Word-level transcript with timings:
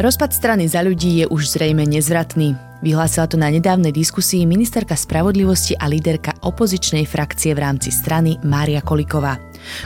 Rozpad 0.00 0.32
strany 0.32 0.64
za 0.64 0.80
ľudí 0.80 1.20
je 1.20 1.28
už 1.28 1.60
zrejme 1.60 1.84
nezvratný. 1.84 2.56
Vyhlásila 2.80 3.28
to 3.28 3.36
na 3.36 3.52
nedávnej 3.52 3.92
diskusii 3.92 4.48
ministerka 4.48 4.96
spravodlivosti 4.96 5.76
a 5.76 5.92
líderka 5.92 6.40
opozičnej 6.40 7.04
frakcie 7.04 7.52
v 7.52 7.60
rámci 7.60 7.92
strany 7.92 8.40
Mária 8.40 8.80
Koliková. 8.80 9.36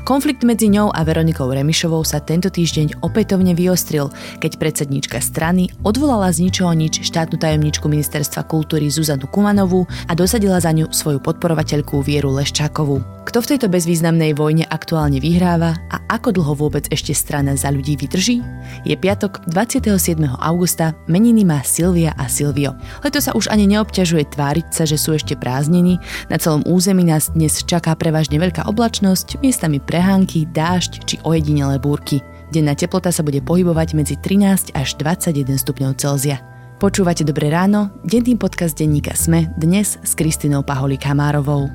Konflikt 0.03 0.43
medzi 0.43 0.71
ňou 0.71 0.91
a 0.91 1.01
Veronikou 1.03 1.51
Remišovou 1.51 2.03
sa 2.03 2.21
tento 2.21 2.51
týždeň 2.51 3.03
opätovne 3.03 3.57
vyostril, 3.57 4.11
keď 4.43 4.59
predsedníčka 4.61 5.19
strany 5.21 5.71
odvolala 5.87 6.31
z 6.31 6.49
ničoho 6.49 6.73
nič 6.75 7.05
štátnu 7.07 7.39
tajomničku 7.41 7.87
ministerstva 7.89 8.47
kultúry 8.47 8.91
Zuzanu 8.91 9.31
Kumanovú 9.31 9.87
a 10.09 10.13
dosadila 10.13 10.59
za 10.61 10.71
ňu 10.75 10.91
svoju 10.91 11.23
podporovateľku 11.23 12.03
Vieru 12.03 12.33
Leščákovú. 12.35 13.15
Kto 13.25 13.41
v 13.41 13.57
tejto 13.57 13.73
bezvýznamnej 13.73 14.37
vojne 14.37 14.69
aktuálne 14.69 15.17
vyhráva 15.17 15.81
a 15.89 15.97
ako 16.13 16.37
dlho 16.37 16.55
vôbec 16.61 16.85
ešte 16.93 17.17
strana 17.17 17.57
za 17.57 17.73
ľudí 17.73 17.97
vydrží? 17.97 18.45
Je 18.85 18.93
piatok 18.93 19.49
27. 19.49 19.89
augusta, 20.39 20.93
meniny 21.09 21.43
má 21.43 21.65
Silvia 21.65 22.13
a 22.21 22.29
Silvio. 22.29 22.77
Leto 23.01 23.25
sa 23.25 23.33
už 23.33 23.49
ani 23.49 23.65
neobťažuje 23.65 24.29
tváriť 24.29 24.67
sa, 24.77 24.85
že 24.85 25.01
sú 25.01 25.17
ešte 25.17 25.41
prázdniny. 25.41 25.97
Na 26.29 26.37
celom 26.37 26.69
území 26.69 27.01
nás 27.01 27.33
dnes 27.33 27.65
čaká 27.65 27.97
prevažne 27.97 28.37
veľká 28.37 28.69
oblačnosť, 28.69 29.41
miestami 29.65 29.81
prehánky, 29.81 30.45
dážď 30.53 30.93
či 31.09 31.17
ojedinelé 31.25 31.81
búrky. 31.81 32.21
Denná 32.53 32.77
teplota 32.77 33.09
sa 33.09 33.25
bude 33.25 33.41
pohybovať 33.41 33.97
medzi 33.97 34.21
13 34.21 34.77
až 34.77 34.89
21 35.01 35.57
stupňov 35.57 35.97
Celzia. 35.97 36.45
Počúvate 36.77 37.25
Dobré 37.25 37.49
ráno, 37.49 37.89
denný 38.05 38.37
podcast 38.37 38.77
denníka 38.77 39.17
Sme, 39.17 39.49
dnes 39.57 39.97
s 39.97 40.13
Kristinou 40.13 40.69
Paholík 40.69 41.09
Hamárovou. 41.09 41.73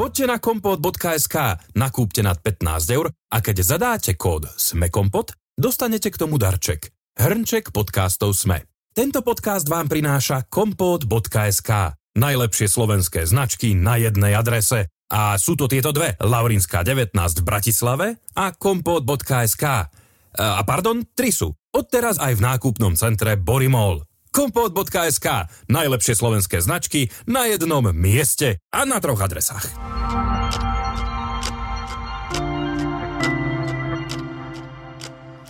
Poďte 0.00 0.24
na 0.24 0.40
kompot.sk, 0.40 1.36
nakúpte 1.76 2.24
nad 2.24 2.40
15 2.40 2.96
eur 2.96 3.12
a 3.12 3.36
keď 3.44 3.56
zadáte 3.60 4.16
kód 4.16 4.48
SMEKOMPOT, 4.56 5.60
dostanete 5.60 6.08
k 6.08 6.16
tomu 6.16 6.40
darček. 6.40 6.88
Hrnček 7.20 7.68
podcastov 7.68 8.32
SME. 8.32 8.64
Tento 8.96 9.20
podcast 9.20 9.68
vám 9.68 9.92
prináša 9.92 10.48
kompot.sk. 10.48 12.00
Najlepšie 12.16 12.64
slovenské 12.64 13.28
značky 13.28 13.76
na 13.76 14.00
jednej 14.00 14.40
adrese. 14.40 14.88
A 15.14 15.38
sú 15.38 15.54
to 15.54 15.70
tieto 15.70 15.94
dve, 15.94 16.18
Laurinská 16.18 16.82
19 16.82 17.14
v 17.14 17.44
Bratislave 17.46 18.06
a 18.34 18.50
kompot.sk. 18.50 19.64
A 20.34 20.60
pardon, 20.66 21.06
tri 21.14 21.30
sú. 21.30 21.54
Odteraz 21.70 22.18
aj 22.18 22.34
v 22.34 22.42
nákupnom 22.42 22.98
centre 22.98 23.38
Borimol 23.38 24.02
kompot.sk. 24.34 25.46
Najlepšie 25.70 26.14
slovenské 26.18 26.58
značky 26.58 27.06
na 27.30 27.46
jednom 27.46 27.86
mieste 27.94 28.58
a 28.74 28.82
na 28.82 28.98
troch 28.98 29.22
adresách. 29.22 29.70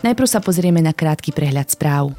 Najprv 0.05 0.29
sa 0.29 0.45
pozrieme 0.45 0.85
na 0.85 0.93
krátky 0.93 1.33
prehľad 1.33 1.73
správ. 1.73 2.13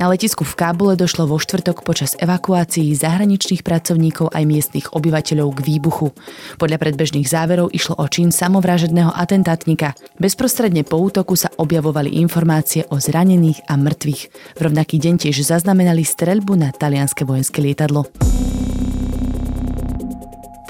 Na 0.00 0.08
letisku 0.08 0.48
v 0.48 0.56
Kábule 0.56 0.96
došlo 0.96 1.28
vo 1.28 1.36
štvrtok 1.36 1.84
počas 1.84 2.16
evakuácií 2.16 2.88
zahraničných 2.96 3.60
pracovníkov 3.60 4.32
aj 4.32 4.48
miestnych 4.48 4.96
obyvateľov 4.96 5.60
k 5.60 5.76
výbuchu. 5.76 6.16
Podľa 6.56 6.80
predbežných 6.80 7.28
záverov 7.28 7.68
išlo 7.68 8.00
o 8.00 8.08
čin 8.08 8.32
samovražedného 8.32 9.12
atentátnika. 9.12 9.92
Bezprostredne 10.16 10.88
po 10.88 10.96
útoku 11.04 11.36
sa 11.36 11.52
objavovali 11.52 12.16
informácie 12.16 12.88
o 12.88 12.96
zranených 12.96 13.68
a 13.68 13.76
mŕtvych. 13.76 14.22
V 14.56 14.60
rovnaký 14.64 14.96
deň 14.96 15.28
tiež 15.28 15.44
zaznamenali 15.44 16.00
streľbu 16.00 16.56
na 16.56 16.72
talianske 16.72 17.28
vojenské 17.28 17.60
lietadlo. 17.60 18.08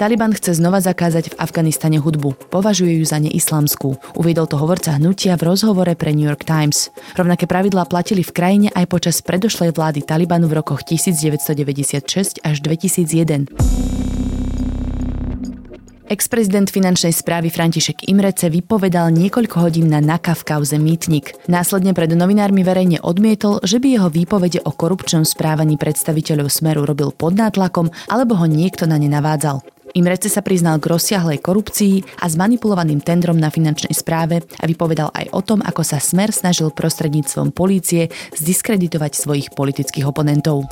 Taliban 0.01 0.33
chce 0.33 0.57
znova 0.57 0.81
zakázať 0.81 1.29
v 1.29 1.37
Afganistane 1.37 2.01
hudbu. 2.01 2.33
Považuje 2.49 2.97
ju 2.97 3.05
za 3.05 3.21
neislamskú. 3.21 4.01
Uviedol 4.17 4.49
to 4.49 4.57
hovorca 4.57 4.97
hnutia 4.97 5.37
v 5.37 5.53
rozhovore 5.53 5.93
pre 5.93 6.09
New 6.09 6.25
York 6.25 6.41
Times. 6.41 6.89
Rovnaké 7.13 7.45
pravidlá 7.45 7.85
platili 7.85 8.25
v 8.25 8.33
krajine 8.33 8.67
aj 8.73 8.89
počas 8.89 9.21
predošlej 9.21 9.77
vlády 9.77 10.01
Talibanu 10.01 10.49
v 10.49 10.57
rokoch 10.57 10.81
1996 10.89 12.41
až 12.41 12.55
2001. 12.65 13.53
Ex-prezident 16.09 16.67
finančnej 16.67 17.13
správy 17.13 17.53
František 17.53 18.09
Imrece 18.09 18.49
vypovedal 18.49 19.13
niekoľko 19.13 19.69
hodín 19.69 19.93
na 19.93 20.01
NAKA 20.01 20.33
v 20.33 20.43
kauze 20.43 20.81
Mýtnik. 20.81 21.37
Následne 21.45 21.93
pred 21.93 22.09
novinármi 22.09 22.65
verejne 22.65 22.99
odmietol, 23.05 23.61
že 23.61 23.77
by 23.77 24.01
jeho 24.01 24.09
výpovede 24.09 24.65
o 24.65 24.73
korupčnom 24.73 25.23
správaní 25.23 25.77
predstaviteľov 25.77 26.49
Smeru 26.49 26.89
robil 26.89 27.13
pod 27.13 27.37
nátlakom 27.37 27.93
alebo 28.09 28.33
ho 28.33 28.49
niekto 28.49 28.89
na 28.89 28.97
ne 28.97 29.07
navádzal. 29.07 29.61
Imrece 29.91 30.31
sa 30.31 30.39
priznal 30.39 30.79
k 30.79 30.87
rozsiahlej 30.87 31.43
korupcii 31.43 32.23
a 32.23 32.31
zmanipulovaným 32.31 33.03
tendrom 33.03 33.35
na 33.35 33.51
finančnej 33.51 33.91
správe 33.91 34.39
a 34.59 34.63
vypovedal 34.63 35.11
aj 35.11 35.27
o 35.35 35.41
tom, 35.43 35.59
ako 35.59 35.83
sa 35.83 35.99
Smer 35.99 36.31
snažil 36.31 36.71
prostredníctvom 36.71 37.51
polície 37.51 38.07
zdiskreditovať 38.39 39.11
svojich 39.19 39.47
politických 39.51 40.07
oponentov. 40.07 40.71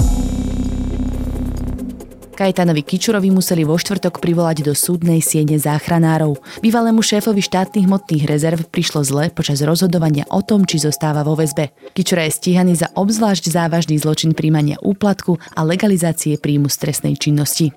Kajtanovi 2.40 2.88
Kičurovi 2.88 3.36
museli 3.36 3.68
vo 3.68 3.76
štvrtok 3.76 4.24
privolať 4.24 4.64
do 4.64 4.72
súdnej 4.72 5.20
siene 5.20 5.60
záchranárov. 5.60 6.40
Bývalému 6.64 7.04
šéfovi 7.04 7.44
štátnych 7.44 7.84
hmotných 7.84 8.24
rezerv 8.32 8.64
prišlo 8.72 9.04
zle 9.04 9.28
počas 9.28 9.60
rozhodovania 9.60 10.24
o 10.32 10.40
tom, 10.40 10.64
či 10.64 10.80
zostáva 10.80 11.28
vo 11.28 11.36
väzbe. 11.36 11.76
Kičura 11.92 12.24
je 12.32 12.40
stíhaný 12.40 12.80
za 12.80 12.88
obzvlášť 12.96 13.52
závažný 13.52 14.00
zločin 14.00 14.32
príjmania 14.32 14.80
úplatku 14.80 15.36
a 15.52 15.68
legalizácie 15.68 16.40
príjmu 16.40 16.72
stresnej 16.72 17.20
činnosti. 17.20 17.76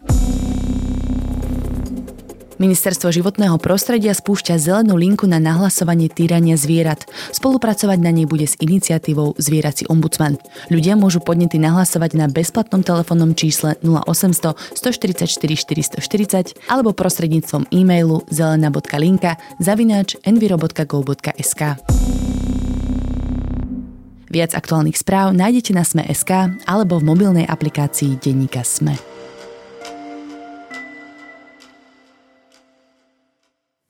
Ministerstvo 2.62 3.10
životného 3.10 3.58
prostredia 3.58 4.14
spúšťa 4.14 4.54
zelenú 4.54 4.94
linku 4.94 5.26
na 5.26 5.42
nahlasovanie 5.42 6.06
týrania 6.06 6.54
zvierat. 6.54 7.10
Spolupracovať 7.34 7.98
na 7.98 8.14
nej 8.14 8.22
bude 8.22 8.46
s 8.46 8.54
iniciatívou 8.62 9.34
Zvierací 9.34 9.90
ombudsman. 9.90 10.38
Ľudia 10.70 10.94
môžu 10.94 11.18
podnety 11.18 11.58
nahlasovať 11.58 12.14
na 12.14 12.30
bezplatnom 12.30 12.86
telefónnom 12.86 13.34
čísle 13.34 13.74
0800 13.82 14.78
144 14.78 15.98
440 16.06 16.70
alebo 16.70 16.94
prostredníctvom 16.94 17.66
e-mailu 17.74 18.22
zelená.linka 18.30 19.42
zavináč 19.58 20.14
enviro.go.sk. 20.22 21.62
Viac 24.30 24.50
aktuálnych 24.54 24.96
správ 25.02 25.34
nájdete 25.34 25.74
na 25.74 25.82
Sme.sk 25.82 26.62
alebo 26.70 27.02
v 27.02 27.10
mobilnej 27.10 27.44
aplikácii 27.44 28.22
Denníka 28.22 28.62
Sme. 28.62 29.11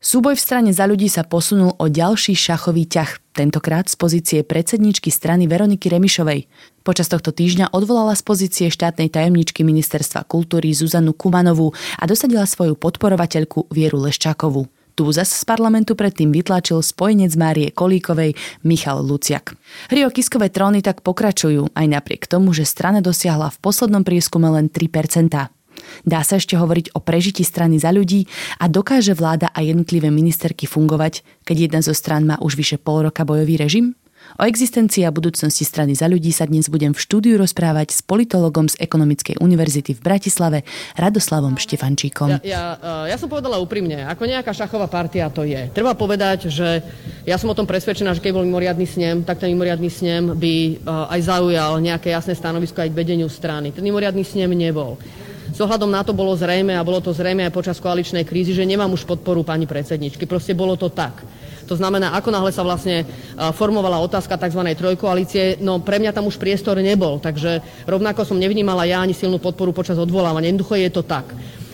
Súboj 0.02 0.34
v 0.34 0.42
strane 0.42 0.74
za 0.74 0.90
ľudí 0.90 1.06
sa 1.06 1.22
posunul 1.22 1.78
o 1.78 1.86
ďalší 1.86 2.34
šachový 2.34 2.90
ťah, 2.90 3.22
tentokrát 3.38 3.86
z 3.86 3.94
pozície 3.94 4.42
predsedničky 4.42 5.14
strany 5.14 5.46
Veroniky 5.46 5.86
Remišovej. 5.86 6.50
Počas 6.82 7.06
tohto 7.06 7.30
týždňa 7.30 7.70
odvolala 7.70 8.18
z 8.18 8.26
pozície 8.26 8.66
štátnej 8.66 9.14
tajomničky 9.14 9.62
ministerstva 9.62 10.26
kultúry 10.26 10.74
Zuzanu 10.74 11.14
Kumanovú 11.14 11.70
a 12.02 12.04
dosadila 12.10 12.50
svoju 12.50 12.74
podporovateľku 12.74 13.70
Vieru 13.70 14.02
Leščákovú. 14.02 14.66
Tu 14.98 15.06
zas 15.14 15.30
z 15.30 15.46
parlamentu 15.46 15.94
predtým 15.94 16.34
vytlačil 16.34 16.82
spojenec 16.82 17.38
Márie 17.38 17.70
Kolíkovej 17.70 18.34
Michal 18.66 19.06
Luciak. 19.06 19.54
Hry 19.86 20.02
o 20.02 20.10
kiskové 20.10 20.50
tróny 20.50 20.82
tak 20.82 21.06
pokračujú, 21.06 21.78
aj 21.78 21.86
napriek 21.86 22.26
tomu, 22.26 22.50
že 22.50 22.66
strana 22.66 22.98
dosiahla 22.98 23.54
v 23.54 23.60
poslednom 23.62 24.02
prieskume 24.02 24.50
len 24.50 24.66
3%. 24.66 25.61
Dá 26.02 26.24
sa 26.26 26.38
ešte 26.38 26.58
hovoriť 26.58 26.94
o 26.94 27.00
prežití 27.00 27.46
strany 27.46 27.78
za 27.78 27.94
ľudí 27.94 28.26
a 28.58 28.66
dokáže 28.66 29.14
vláda 29.14 29.50
a 29.52 29.62
jednotlivé 29.62 30.10
ministerky 30.10 30.66
fungovať, 30.66 31.22
keď 31.46 31.56
jedna 31.68 31.80
zo 31.82 31.94
strán 31.94 32.26
má 32.26 32.36
už 32.42 32.58
vyše 32.58 32.76
pol 32.78 33.06
roka 33.06 33.22
bojový 33.22 33.56
režim? 33.60 33.94
O 34.38 34.46
existencii 34.46 35.02
a 35.02 35.10
budúcnosti 35.10 35.66
strany 35.66 35.98
za 35.98 36.06
ľudí 36.06 36.30
sa 36.30 36.46
dnes 36.46 36.70
budem 36.70 36.94
v 36.94 37.02
štúdiu 37.02 37.34
rozprávať 37.36 37.90
s 37.90 38.00
politologom 38.06 38.70
z 38.70 38.78
Ekonomickej 38.78 39.42
univerzity 39.42 39.98
v 39.98 40.00
Bratislave 40.00 40.58
Radoslavom 40.94 41.58
Štefančíkom. 41.58 42.40
Ja, 42.40 42.40
ja, 42.40 42.62
ja 43.10 43.16
som 43.18 43.26
povedala 43.26 43.58
úprimne, 43.58 44.06
ako 44.06 44.22
nejaká 44.30 44.54
šachová 44.54 44.86
partia 44.86 45.26
to 45.26 45.42
je. 45.42 45.68
Treba 45.74 45.98
povedať, 45.98 46.48
že 46.48 46.80
ja 47.26 47.34
som 47.34 47.50
o 47.50 47.58
tom 47.58 47.66
presvedčená, 47.66 48.14
že 48.14 48.22
keď 48.22 48.32
bol 48.38 48.46
mimoriadný 48.46 48.86
snem, 48.86 49.26
tak 49.26 49.42
ten 49.42 49.50
mimoriadný 49.52 49.90
snem 49.90 50.38
by 50.38 50.86
aj 50.86 51.20
zaujal 51.26 51.82
nejaké 51.82 52.14
jasné 52.14 52.38
stanovisko 52.38 52.78
aj 52.78 52.94
k 52.94 52.98
vedeniu 53.02 53.26
strany. 53.26 53.74
Ten 53.74 53.84
mimoriadný 53.84 54.22
snem 54.22 54.54
nebol. 54.54 54.96
S 55.52 55.60
ohľadom 55.60 55.92
na 55.92 56.00
to 56.00 56.16
bolo 56.16 56.32
zrejme, 56.32 56.72
a 56.72 56.80
bolo 56.80 57.04
to 57.04 57.12
zrejme 57.12 57.44
aj 57.44 57.52
počas 57.52 57.76
koaličnej 57.76 58.24
krízy, 58.24 58.56
že 58.56 58.64
nemám 58.64 58.88
už 58.96 59.04
podporu 59.04 59.44
pani 59.44 59.68
predsedničky. 59.68 60.24
Proste 60.24 60.56
bolo 60.56 60.80
to 60.80 60.88
tak. 60.88 61.20
To 61.68 61.76
znamená, 61.76 62.16
ako 62.16 62.32
náhle 62.32 62.50
sa 62.50 62.64
vlastne 62.64 63.04
formovala 63.54 64.00
otázka 64.00 64.40
tzv. 64.40 64.64
trojkoalície, 64.74 65.60
no 65.60 65.78
pre 65.84 66.00
mňa 66.00 66.16
tam 66.16 66.26
už 66.26 66.40
priestor 66.40 66.80
nebol, 66.80 67.20
takže 67.20 67.60
rovnako 67.84 68.24
som 68.24 68.40
nevnímala 68.40 68.88
ja 68.88 69.04
ani 69.04 69.12
silnú 69.12 69.36
podporu 69.38 69.76
počas 69.76 70.00
odvolávania. 70.00 70.50
Jednoducho 70.50 70.74
je 70.80 70.90
to 70.90 71.04
tak. 71.04 71.28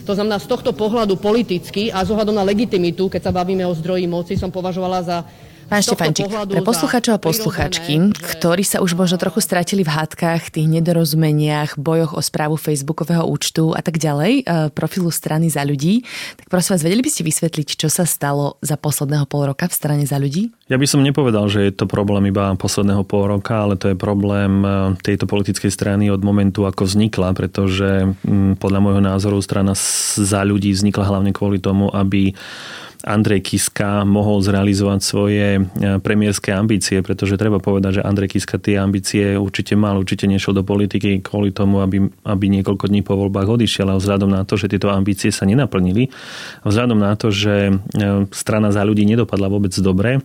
To 0.04 0.12
znamená, 0.16 0.40
z 0.40 0.48
tohto 0.48 0.72
pohľadu 0.72 1.20
politicky 1.20 1.92
a 1.92 2.00
z 2.00 2.10
ohľadom 2.10 2.32
na 2.32 2.44
legitimitu, 2.44 3.12
keď 3.12 3.28
sa 3.28 3.32
bavíme 3.32 3.62
o 3.68 3.76
zdroji 3.76 4.08
moci, 4.08 4.40
som 4.40 4.48
považovala 4.52 4.98
za 5.04 5.18
Pán 5.68 5.84
Štefančík, 5.84 6.32
pre 6.32 6.64
posluchačov 6.64 7.12
a 7.12 7.20
posluchačky, 7.20 8.16
ktorí 8.16 8.64
sa 8.64 8.80
už 8.80 8.96
možno 8.96 9.20
trochu 9.20 9.44
stratili 9.44 9.84
v 9.84 9.92
hádkach, 9.92 10.48
tých 10.48 10.64
nedorozumeniach, 10.64 11.76
bojoch 11.76 12.16
o 12.16 12.24
správu 12.24 12.56
facebookového 12.56 13.28
účtu 13.28 13.76
a 13.76 13.84
tak 13.84 14.00
ďalej, 14.00 14.32
e, 14.48 14.72
profilu 14.72 15.12
strany 15.12 15.52
za 15.52 15.68
ľudí, 15.68 16.08
tak 16.40 16.48
prosím 16.48 16.72
vás, 16.72 16.82
vedeli 16.88 17.04
by 17.04 17.10
ste 17.12 17.20
vysvetliť, 17.20 17.68
čo 17.84 17.92
sa 17.92 18.08
stalo 18.08 18.56
za 18.64 18.80
posledného 18.80 19.28
pol 19.28 19.52
roka 19.52 19.68
v 19.68 19.76
strane 19.76 20.04
za 20.08 20.16
ľudí? 20.16 20.48
Ja 20.72 20.80
by 20.80 20.88
som 20.88 21.04
nepovedal, 21.04 21.52
že 21.52 21.68
je 21.68 21.72
to 21.76 21.84
problém 21.84 22.32
iba 22.32 22.56
posledného 22.56 23.04
pol 23.04 23.28
roka, 23.28 23.68
ale 23.68 23.76
to 23.76 23.92
je 23.92 23.96
problém 24.00 24.64
e, 24.64 24.96
tejto 25.04 25.28
politickej 25.28 25.68
strany 25.68 26.08
od 26.08 26.24
momentu, 26.24 26.64
ako 26.64 26.88
vznikla, 26.88 27.36
pretože 27.36 28.16
podľa 28.56 28.80
môjho 28.80 29.02
názoru 29.04 29.36
strana 29.44 29.76
za 30.16 30.40
ľudí 30.48 30.72
vznikla 30.72 31.04
hlavne 31.04 31.36
kvôli 31.36 31.60
tomu, 31.60 31.92
aby 31.92 32.32
Andrej 33.06 33.46
Kiska 33.46 34.02
mohol 34.02 34.42
zrealizovať 34.42 35.00
svoje 35.02 35.46
e, 35.58 35.60
premiérske 36.02 36.50
ambície, 36.50 36.98
pretože 36.98 37.38
treba 37.38 37.62
povedať, 37.62 38.02
že 38.02 38.06
Andrej 38.06 38.34
Kiska 38.34 38.58
tie 38.58 38.74
ambície 38.74 39.38
určite 39.38 39.78
mal, 39.78 39.98
určite 40.02 40.26
nešiel 40.26 40.50
do 40.50 40.66
politiky 40.66 41.22
kvôli 41.22 41.54
tomu, 41.54 41.78
aby, 41.78 42.10
aby 42.26 42.44
niekoľko 42.58 42.90
dní 42.90 43.06
po 43.06 43.14
voľbách 43.14 43.54
odišiel, 43.54 43.86
ale 43.86 44.02
vzhľadom 44.02 44.30
na 44.34 44.42
to, 44.42 44.58
že 44.58 44.66
tieto 44.66 44.90
ambície 44.90 45.30
sa 45.30 45.46
nenaplnili, 45.46 46.10
vzhľadom 46.66 46.98
na 46.98 47.14
to, 47.14 47.30
že 47.30 47.70
e, 47.70 47.74
strana 48.34 48.74
za 48.74 48.82
ľudí 48.82 49.06
nedopadla 49.06 49.46
vôbec 49.46 49.70
dobre, 49.78 50.18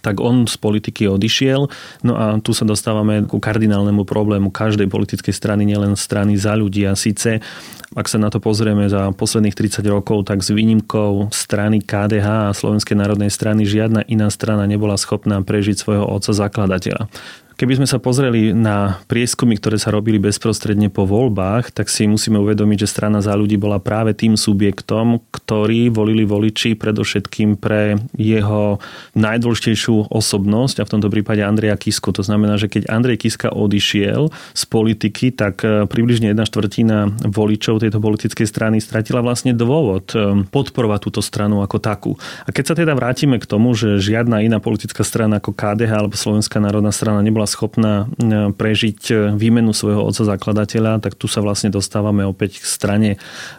tak 0.00 0.22
on 0.24 0.48
z 0.48 0.56
politiky 0.56 1.04
odišiel. 1.10 1.68
No 2.06 2.12
a 2.16 2.40
tu 2.40 2.56
sa 2.56 2.64
dostávame 2.64 3.28
ku 3.28 3.36
kardinálnemu 3.36 4.08
problému 4.08 4.48
každej 4.48 4.88
politickej 4.88 5.34
strany, 5.36 5.68
nielen 5.68 5.98
strany 5.98 6.40
za 6.40 6.56
ľudí. 6.56 6.88
A 6.88 6.96
síce, 6.96 7.44
ak 7.92 8.08
sa 8.08 8.16
na 8.16 8.32
to 8.32 8.40
pozrieme 8.40 8.88
za 8.88 9.12
posledných 9.12 9.52
30 9.52 9.84
rokov, 9.92 10.24
tak 10.24 10.40
s 10.40 10.48
výnimkou 10.48 11.28
strany 11.28 11.84
KDH 11.84 12.48
a 12.48 12.56
Slovenskej 12.56 12.96
národnej 12.96 13.28
strany 13.28 13.68
žiadna 13.68 14.08
iná 14.08 14.32
strana 14.32 14.64
nebola 14.64 14.96
schopná 14.96 15.44
prežiť 15.44 15.76
svojho 15.76 16.08
otca 16.08 16.32
zakladateľa. 16.32 17.12
Keby 17.56 17.78
sme 17.78 17.86
sa 17.86 18.00
pozreli 18.00 18.56
na 18.56 18.98
prieskumy, 19.06 19.60
ktoré 19.60 19.76
sa 19.76 19.92
robili 19.92 20.16
bezprostredne 20.16 20.88
po 20.88 21.04
voľbách, 21.04 21.70
tak 21.70 21.92
si 21.92 22.08
musíme 22.08 22.40
uvedomiť, 22.40 22.84
že 22.84 22.92
strana 22.92 23.20
za 23.20 23.36
ľudí 23.36 23.60
bola 23.60 23.78
práve 23.78 24.16
tým 24.16 24.34
subjektom, 24.34 25.20
ktorý 25.30 25.92
volili 25.92 26.24
voliči 26.24 26.74
predovšetkým 26.74 27.60
pre 27.60 28.00
jeho 28.16 28.80
najdôležitejšiu 29.14 30.10
osobnosť 30.10 30.82
a 30.82 30.86
v 30.88 30.92
tomto 30.96 31.08
prípade 31.12 31.44
Andreja 31.44 31.76
Kisku. 31.76 32.10
To 32.16 32.24
znamená, 32.24 32.56
že 32.56 32.72
keď 32.72 32.88
Andrej 32.88 33.28
Kiska 33.28 33.52
odišiel 33.52 34.32
z 34.56 34.62
politiky, 34.66 35.30
tak 35.30 35.60
e, 35.62 35.84
približne 35.86 36.32
jedna 36.32 36.48
štvrtina 36.48 37.14
voličov 37.28 37.84
tejto 37.84 38.00
politickej 38.00 38.48
strany 38.48 38.80
stratila 38.80 39.20
vlastne 39.20 39.52
dôvod 39.52 40.16
e, 40.16 40.48
podporovať 40.48 41.00
túto 41.04 41.20
stranu 41.20 41.60
ako 41.60 41.78
takú. 41.78 42.12
A 42.46 42.50
keď 42.50 42.64
sa 42.64 42.74
teda 42.74 42.96
vrátime 42.96 43.36
k 43.36 43.46
tomu, 43.46 43.76
že 43.76 44.00
žiadna 44.00 44.42
iná 44.42 44.58
politická 44.58 45.04
strana 45.04 45.38
ako 45.38 45.54
KDH 45.54 45.92
alebo 45.92 46.16
Slovenská 46.16 46.58
národná 46.58 46.90
strana 46.90 47.20
nebola 47.20 47.41
schopná 47.46 48.06
e, 48.06 48.50
prežiť 48.52 49.00
e, 49.10 49.14
výmenu 49.36 49.70
svojho 49.70 50.02
otca 50.02 50.24
zakladateľa, 50.24 51.02
tak 51.02 51.18
tu 51.18 51.26
sa 51.26 51.40
vlastne 51.44 51.72
dostávame 51.72 52.22
opäť 52.24 52.62
k 52.62 52.66
strane 52.66 53.10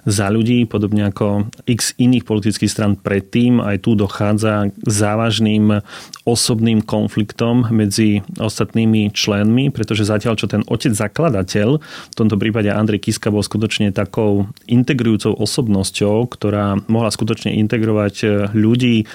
za 0.03 0.27
ľudí, 0.27 0.65
podobne 0.67 1.09
ako 1.09 1.47
x 1.67 1.95
iných 1.99 2.27
politických 2.27 2.71
stran 2.71 2.93
predtým. 2.95 3.59
Aj 3.63 3.77
tu 3.79 3.95
dochádza 3.95 4.71
k 4.71 4.87
závažným 4.87 5.83
osobným 6.23 6.83
konfliktom 6.83 7.67
medzi 7.69 8.23
ostatnými 8.39 9.11
členmi, 9.11 9.69
pretože 9.69 10.07
zatiaľ, 10.07 10.39
čo 10.39 10.47
ten 10.47 10.63
otec 10.67 10.95
zakladateľ, 10.95 11.69
v 11.83 12.15
tomto 12.15 12.39
prípade 12.39 12.71
Andrej 12.71 13.09
Kiska 13.09 13.31
bol 13.31 13.43
skutočne 13.43 13.91
takou 13.91 14.47
integrujúcou 14.65 15.35
osobnosťou, 15.35 16.27
ktorá 16.31 16.79
mohla 16.87 17.11
skutočne 17.11 17.55
integrovať 17.59 18.15
e, 18.23 18.27
ľudí 18.55 19.05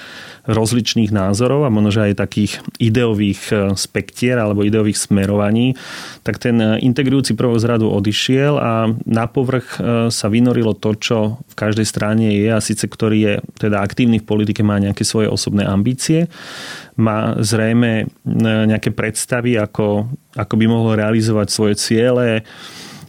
rozličných 0.49 1.13
názorov 1.13 1.65
a 1.65 1.73
možno 1.73 2.09
aj 2.09 2.17
takých 2.17 2.61
ideových 2.81 3.73
spektier 3.75 4.39
alebo 4.39 4.58
ideových 4.65 4.97
smerovaní, 4.97 5.75
tak 6.23 6.39
ten 6.41 6.57
e, 6.59 6.67
integrujúci 6.83 7.35
prvok 7.35 7.59
z 7.59 7.65
radu 7.65 7.87
odišiel 7.91 8.53
a 8.59 8.71
na 9.05 9.25
povrch 9.29 9.77
e, 9.77 9.79
sa 10.09 10.27
vynorilo 10.27 10.75
to, 10.75 10.95
čo 10.95 11.17
v 11.47 11.55
každej 11.55 11.87
strane 11.87 12.27
je 12.33 12.49
a 12.49 12.63
síce 12.63 12.85
ktorý 12.87 13.17
je 13.19 13.33
teda 13.59 13.83
aktívny 13.83 14.19
v 14.23 14.27
politike, 14.27 14.65
má 14.65 14.79
nejaké 14.79 15.03
svoje 15.03 15.31
osobné 15.31 15.63
ambície, 15.63 16.27
má 16.99 17.37
zrejme 17.39 17.91
e, 18.03 18.05
nejaké 18.43 18.91
predstavy, 18.91 19.55
ako, 19.55 20.09
ako 20.35 20.53
by 20.55 20.65
mohol 20.67 20.99
realizovať 20.99 21.47
svoje 21.49 21.73
ciele, 21.79 22.43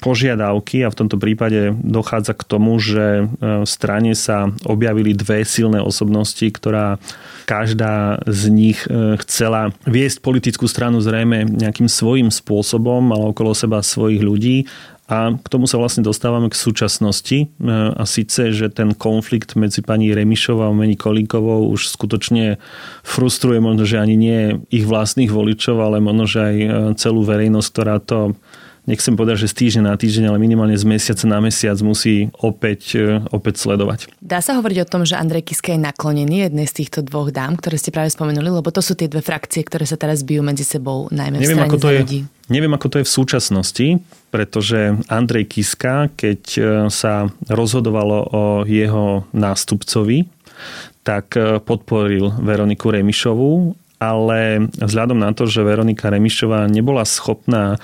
požiadavky 0.00 0.80
a 0.80 0.88
v 0.88 0.96
tomto 0.96 1.20
prípade 1.20 1.76
dochádza 1.76 2.32
k 2.32 2.48
tomu, 2.48 2.80
že 2.80 3.28
v 3.36 3.68
strane 3.68 4.16
sa 4.16 4.48
objavili 4.64 5.12
dve 5.12 5.44
silné 5.44 5.76
osobnosti, 5.76 6.48
ktorá 6.48 6.96
každá 7.50 8.22
z 8.30 8.42
nich 8.46 8.86
e, 8.86 9.18
chcela 9.26 9.74
viesť 9.82 10.22
politickú 10.22 10.70
stranu 10.70 11.02
zrejme 11.02 11.50
nejakým 11.50 11.90
svojím 11.90 12.30
spôsobom, 12.30 13.02
mala 13.02 13.34
okolo 13.34 13.58
seba 13.58 13.82
svojich 13.82 14.22
ľudí 14.22 14.70
a 15.10 15.34
k 15.34 15.46
tomu 15.50 15.66
sa 15.66 15.74
vlastne 15.74 16.06
dostávame 16.06 16.46
k 16.46 16.54
súčasnosti 16.54 17.38
e, 17.42 17.46
a 17.66 18.06
síce, 18.06 18.54
že 18.54 18.70
ten 18.70 18.94
konflikt 18.94 19.58
medzi 19.58 19.82
pani 19.82 20.14
Remišovou 20.14 20.70
a 20.70 20.78
meni 20.78 20.94
Kolíkovou 20.94 21.66
už 21.74 21.90
skutočne 21.90 22.62
frustruje 23.02 23.58
možno, 23.58 23.82
že 23.82 23.98
ani 23.98 24.14
nie 24.14 24.40
ich 24.70 24.86
vlastných 24.86 25.34
voličov, 25.34 25.82
ale 25.82 25.98
možno, 25.98 26.30
že 26.30 26.38
aj 26.38 26.56
e, 26.62 26.68
celú 26.94 27.26
verejnosť, 27.26 27.68
ktorá 27.74 27.98
to 27.98 28.38
nechcem 28.90 29.14
povedať, 29.14 29.46
že 29.46 29.54
z 29.54 29.54
týždňa 29.62 29.82
na 29.86 29.94
týždeň, 29.94 30.24
ale 30.34 30.42
minimálne 30.42 30.74
z 30.74 30.82
mesiaca 30.82 31.24
na 31.30 31.38
mesiac 31.38 31.78
musí 31.86 32.34
opäť, 32.42 32.98
e, 32.98 33.22
opäť 33.30 33.62
sledovať. 33.62 34.10
Dá 34.18 34.42
sa 34.42 34.58
hovoriť 34.58 34.78
o 34.82 34.90
tom, 34.90 35.06
že 35.06 35.14
Andrej 35.14 35.46
Kiska 35.46 35.70
je 35.70 35.80
naklonený 35.80 36.50
jednej 36.50 36.66
z 36.66 36.82
týchto 36.82 37.06
dvoch 37.06 37.30
dám, 37.30 37.54
ktoré 37.54 37.78
ste 37.78 37.94
práve 37.94 38.10
spomenuli, 38.10 38.50
lebo 38.50 38.68
to 38.74 38.82
sú 38.82 38.98
tie 38.98 39.06
dve 39.06 39.22
frakcie, 39.22 39.62
ktoré 39.62 39.86
sa 39.86 39.94
teraz 39.94 40.26
bijú 40.26 40.42
medzi 40.42 40.66
sebou, 40.66 41.06
najmä 41.14 41.38
Neviem, 41.38 41.62
v 41.62 41.66
ako 41.70 41.78
to 41.78 41.88
je, 41.94 42.00
ľudí. 42.02 42.20
Neviem, 42.50 42.74
ako 42.74 42.86
to 42.90 42.96
je 42.98 43.06
v 43.06 43.14
súčasnosti, 43.14 43.86
pretože 44.34 44.98
Andrej 45.06 45.46
Kiska, 45.46 46.10
keď 46.18 46.40
e, 46.58 46.60
sa 46.90 47.30
rozhodovalo 47.46 48.18
o 48.34 48.44
jeho 48.66 49.22
nástupcovi, 49.30 50.26
tak 51.06 51.38
e, 51.38 51.62
podporil 51.62 52.34
Veroniku 52.42 52.90
Remišovú, 52.90 53.78
ale 54.00 54.64
vzhľadom 54.80 55.20
na 55.20 55.30
to, 55.36 55.44
že 55.44 55.60
Veronika 55.60 56.08
Remišová 56.08 56.64
nebola 56.66 57.04
schopná 57.04 57.76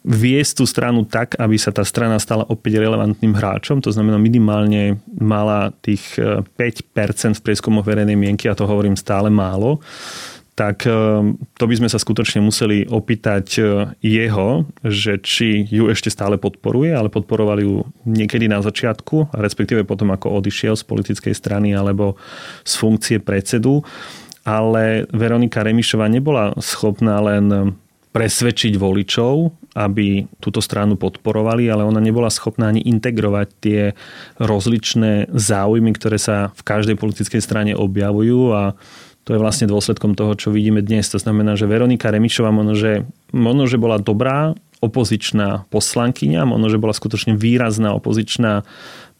viesť 0.00 0.52
tú 0.60 0.64
stranu 0.64 1.04
tak, 1.04 1.36
aby 1.36 1.60
sa 1.60 1.70
tá 1.70 1.84
strana 1.84 2.16
stala 2.16 2.48
opäť 2.48 2.80
relevantným 2.80 3.36
hráčom. 3.36 3.84
To 3.84 3.92
znamená 3.92 4.16
minimálne 4.16 5.00
mala 5.12 5.76
tých 5.84 6.16
5% 6.16 6.56
e, 6.56 7.36
v 7.36 7.40
prieskumoch 7.44 7.84
verejnej 7.84 8.16
mienky, 8.16 8.48
a 8.48 8.56
to 8.56 8.64
hovorím 8.64 8.96
stále 8.96 9.28
málo 9.28 9.80
tak 10.60 10.84
e, 10.84 10.92
to 11.56 11.64
by 11.64 11.74
sme 11.80 11.88
sa 11.88 11.96
skutočne 11.96 12.44
museli 12.44 12.84
opýtať 12.84 13.46
e, 13.56 13.62
jeho, 14.04 14.68
že 14.84 15.16
či 15.24 15.64
ju 15.64 15.88
ešte 15.88 16.12
stále 16.12 16.36
podporuje, 16.36 16.92
ale 16.92 17.08
podporovali 17.08 17.64
ju 17.64 17.88
niekedy 18.04 18.44
na 18.44 18.60
začiatku, 18.60 19.32
respektíve 19.32 19.88
potom 19.88 20.12
ako 20.12 20.36
odišiel 20.36 20.76
z 20.76 20.84
politickej 20.84 21.32
strany 21.32 21.72
alebo 21.72 22.20
z 22.60 22.76
funkcie 22.76 23.18
predsedu. 23.24 23.80
Ale 24.44 25.08
Veronika 25.16 25.64
Remišová 25.64 26.12
nebola 26.12 26.52
schopná 26.60 27.24
len 27.24 27.76
presvedčiť 28.12 28.76
voličov, 28.76 29.52
aby 29.74 30.26
túto 30.42 30.58
stranu 30.58 30.98
podporovali, 30.98 31.70
ale 31.70 31.86
ona 31.86 32.02
nebola 32.02 32.26
schopná 32.26 32.70
ani 32.70 32.82
integrovať 32.82 33.48
tie 33.62 33.80
rozličné 34.42 35.30
záujmy, 35.30 35.94
ktoré 35.94 36.18
sa 36.18 36.50
v 36.58 36.62
každej 36.66 36.98
politickej 36.98 37.42
strane 37.42 37.72
objavujú 37.78 38.40
a 38.50 38.74
to 39.22 39.36
je 39.36 39.42
vlastne 39.42 39.70
dôsledkom 39.70 40.18
toho, 40.18 40.34
čo 40.34 40.50
vidíme 40.50 40.82
dnes. 40.82 41.06
To 41.12 41.20
znamená, 41.20 41.54
že 41.54 41.70
Veronika 41.70 42.10
Remišová 42.10 42.50
možno, 42.50 42.74
že, 42.74 43.06
možno, 43.30 43.70
že 43.70 43.78
bola 43.78 44.00
dobrá 44.00 44.58
opozičná 44.80 45.68
poslankyňa, 45.68 46.48
možno, 46.48 46.72
že 46.72 46.80
bola 46.80 46.96
skutočne 46.96 47.36
výrazná 47.36 47.92
opozičná 47.94 48.64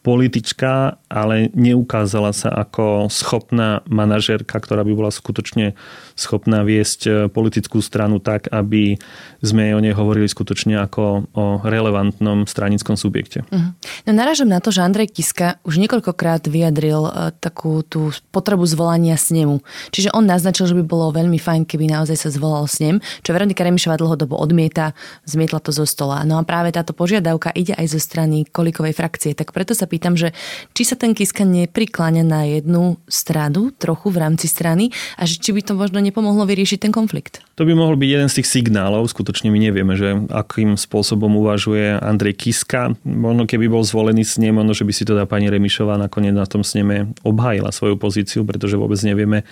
politička, 0.01 0.97
ale 1.05 1.53
neukázala 1.53 2.33
sa 2.33 2.49
ako 2.49 3.05
schopná 3.13 3.85
manažérka, 3.85 4.57
ktorá 4.57 4.81
by 4.81 4.93
bola 4.97 5.11
skutočne 5.13 5.77
schopná 6.17 6.65
viesť 6.65 7.01
e, 7.05 7.11
politickú 7.29 7.77
stranu 7.85 8.17
tak, 8.17 8.49
aby 8.49 8.97
sme 9.45 9.77
o 9.77 9.79
nej 9.81 9.93
hovorili 9.93 10.25
skutočne 10.25 10.81
ako 10.81 11.29
o 11.37 11.45
relevantnom 11.61 12.49
stranickom 12.49 12.97
subjekte. 12.97 13.45
Uh-huh. 13.53 13.77
No 14.05 14.11
narážam 14.13 14.49
na 14.49 14.57
to, 14.57 14.73
že 14.73 14.81
Andrej 14.81 15.13
Kiska 15.13 15.61
už 15.61 15.77
niekoľkokrát 15.85 16.49
vyjadril 16.49 17.05
e, 17.05 17.11
takú 17.37 17.85
tú 17.85 18.09
potrebu 18.33 18.65
zvolania 18.65 19.21
snemu. 19.21 19.61
Čiže 19.93 20.17
on 20.17 20.25
naznačil, 20.25 20.65
že 20.65 20.77
by 20.81 20.83
bolo 20.85 21.13
veľmi 21.13 21.37
fajn, 21.37 21.69
keby 21.69 21.93
naozaj 21.93 22.17
sa 22.25 22.29
zvolal 22.33 22.65
snem, 22.65 22.97
čo 23.21 23.37
Veronika 23.37 23.61
Remišová 23.61 24.01
dlhodobo 24.01 24.33
odmieta, 24.33 24.97
zmietla 25.29 25.61
to 25.61 25.69
zo 25.69 25.85
stola. 25.85 26.25
No 26.25 26.41
a 26.41 26.47
práve 26.47 26.73
táto 26.73 26.97
požiadavka 26.97 27.53
ide 27.53 27.77
aj 27.77 27.85
zo 27.93 27.99
strany 28.01 28.49
kolikovej 28.49 28.97
frakcie. 28.97 29.37
Tak 29.37 29.53
preto 29.53 29.77
sa 29.77 29.90
pýtam, 29.91 30.15
že 30.15 30.31
či 30.71 30.87
sa 30.87 30.95
ten 30.95 31.11
Kiska 31.11 31.43
neprikláňa 31.43 32.23
na 32.23 32.47
jednu 32.47 32.95
stranu 33.11 33.75
trochu 33.75 34.07
v 34.07 34.17
rámci 34.23 34.47
strany 34.47 34.95
a 35.19 35.27
že 35.27 35.43
či 35.43 35.51
by 35.51 35.59
to 35.67 35.75
možno 35.75 35.99
nepomohlo 35.99 36.47
vyriešiť 36.47 36.87
ten 36.87 36.95
konflikt. 36.95 37.43
To 37.59 37.67
by 37.67 37.75
mohol 37.75 37.99
byť 37.99 38.09
jeden 38.09 38.29
z 38.31 38.39
tých 38.39 38.47
signálov. 38.47 39.11
Skutočne 39.11 39.51
my 39.51 39.59
nevieme, 39.59 39.99
že 39.99 40.15
akým 40.31 40.79
spôsobom 40.79 41.35
uvažuje 41.43 41.99
Andrej 41.99 42.39
Kiska. 42.39 42.95
Možno 43.03 43.43
keby 43.43 43.67
bol 43.67 43.83
zvolený 43.83 44.23
snem, 44.23 44.55
možno, 44.55 44.71
že 44.71 44.87
by 44.87 44.93
si 44.95 45.03
to 45.03 45.13
dá 45.13 45.27
pani 45.27 45.51
Remišová 45.51 45.99
nakoniec 45.99 46.31
na 46.31 46.47
tom 46.47 46.63
sneme 46.63 47.11
obhájila 47.27 47.75
svoju 47.75 47.99
pozíciu, 47.99 48.47
pretože 48.47 48.79
vôbec 48.79 48.97
nevieme, 49.03 49.43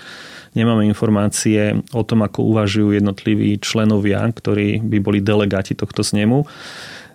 nemáme 0.55 0.88
informácie 0.88 1.84
o 1.91 2.01
tom, 2.08 2.24
ako 2.24 2.48
uvažujú 2.55 2.96
jednotliví 2.96 3.60
členovia, 3.60 4.24
ktorí 4.31 4.79
by 4.79 4.98
boli 5.03 5.19
delegáti 5.19 5.75
tohto 5.75 6.01
snemu. 6.01 6.48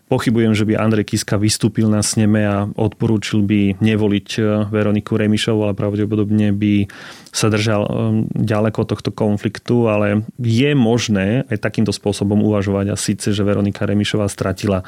Pochybujem, 0.05 0.53
že 0.53 0.69
by 0.69 0.77
Andrej 0.77 1.17
Kiska 1.17 1.41
vystúpil 1.41 1.89
na 1.89 2.05
sneme 2.05 2.45
a 2.45 2.69
odporúčil 2.69 3.41
by 3.41 3.81
nevoliť 3.81 4.29
e, 4.37 4.41
Veroniku 4.69 5.17
Remišovu, 5.17 5.65
ale 5.65 5.73
pravdepodobne 5.73 6.53
by 6.53 6.93
sa 7.33 7.49
držal 7.49 7.83
e, 7.83 7.91
ďaleko 8.37 8.85
tohto 8.85 9.09
konfliktu, 9.17 9.89
ale 9.89 10.29
je 10.37 10.77
možné 10.77 11.49
aj 11.49 11.57
takýmto 11.57 11.89
spôsobom 11.89 12.37
uvažovať 12.45 12.93
a 12.93 13.01
síce, 13.01 13.33
že 13.33 13.49
Veronika 13.49 13.89
Remišová 13.89 14.29
stratila 14.29 14.85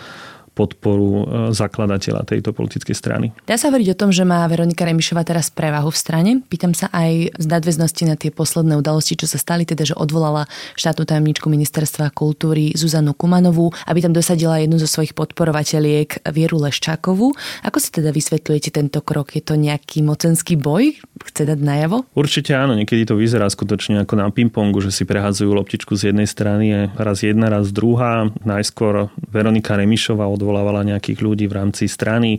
podporu 0.56 1.08
e, 1.12 1.22
zakladateľa 1.52 2.24
tejto 2.24 2.56
politickej 2.56 2.96
strany. 2.96 3.36
Dá 3.44 3.60
sa 3.60 3.68
hovoriť 3.68 3.92
o 3.92 3.98
tom, 4.00 4.08
že 4.08 4.24
má 4.24 4.48
Veronika 4.48 4.88
Remišová 4.88 5.20
teraz 5.28 5.52
prevahu 5.52 5.92
v 5.92 5.98
strane? 6.00 6.30
Pýtam 6.48 6.72
sa 6.72 6.88
aj 6.96 7.36
z 7.36 7.46
nadväznosti 7.46 8.04
na 8.08 8.16
tie 8.16 8.32
posledné 8.32 8.80
udalosti, 8.80 9.20
čo 9.20 9.28
sa 9.28 9.36
stali, 9.36 9.68
teda, 9.68 9.84
že 9.84 9.92
odvolala 9.92 10.48
štátnu 10.80 11.04
tajomníčku 11.04 11.52
ministerstva 11.52 12.08
kultúry 12.16 12.72
Zuzanu 12.72 13.12
Kumanovú, 13.12 13.76
aby 13.84 14.00
tam 14.00 14.16
dosadila 14.16 14.56
jednu 14.56 14.80
zo 14.80 14.88
svojich 14.88 15.12
podporovateľiek 15.12 16.24
Vieru 16.32 16.56
Leščákovú. 16.64 17.36
Ako 17.68 17.76
si 17.76 17.92
teda 17.92 18.08
vysvetľujete 18.16 18.72
tento 18.72 19.04
krok? 19.04 19.36
Je 19.36 19.44
to 19.44 19.60
nejaký 19.60 20.00
mocenský 20.00 20.56
boj? 20.56 20.96
Chce 21.20 21.44
dať 21.44 21.60
najavo? 21.60 22.08
Určite 22.16 22.56
áno, 22.56 22.72
niekedy 22.72 23.04
to 23.04 23.18
vyzerá 23.18 23.44
skutočne 23.50 24.06
ako 24.06 24.14
na 24.16 24.32
pingpongu, 24.32 24.80
že 24.80 24.94
si 24.94 25.04
prehádzajú 25.04 25.50
loptičku 25.52 25.92
z 25.98 26.14
jednej 26.14 26.24
strany, 26.24 26.88
raz 26.94 27.20
jedna, 27.20 27.52
raz 27.52 27.74
druhá. 27.74 28.30
Najskôr 28.46 29.10
Veronika 29.28 29.74
Remišová 29.74 30.24
od 30.30 30.45
odvolávala 30.46 30.86
nejakých 30.86 31.18
ľudí 31.18 31.50
v 31.50 31.58
rámci 31.58 31.90
strany. 31.90 32.38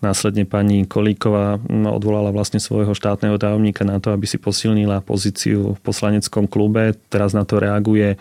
Následne 0.00 0.48
pani 0.48 0.88
Kolíková 0.88 1.60
odvolala 1.68 2.32
vlastne 2.32 2.56
svojho 2.56 2.96
štátneho 2.96 3.36
tajomníka 3.36 3.84
na 3.84 4.00
to, 4.00 4.16
aby 4.16 4.24
si 4.24 4.40
posilnila 4.40 5.04
pozíciu 5.04 5.76
v 5.76 5.80
poslaneckom 5.84 6.48
klube. 6.48 6.96
Teraz 7.12 7.36
na 7.36 7.44
to 7.44 7.60
reaguje 7.60 8.16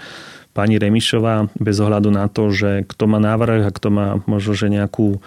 pani 0.52 0.76
Remišová 0.76 1.48
bez 1.56 1.80
ohľadu 1.80 2.12
na 2.12 2.28
to, 2.28 2.52
že 2.52 2.84
kto 2.92 3.08
má 3.08 3.24
návrh 3.24 3.72
a 3.72 3.72
kto 3.72 3.88
má 3.88 4.08
možno 4.28 4.52
že 4.52 4.68
nejakú 4.68 5.24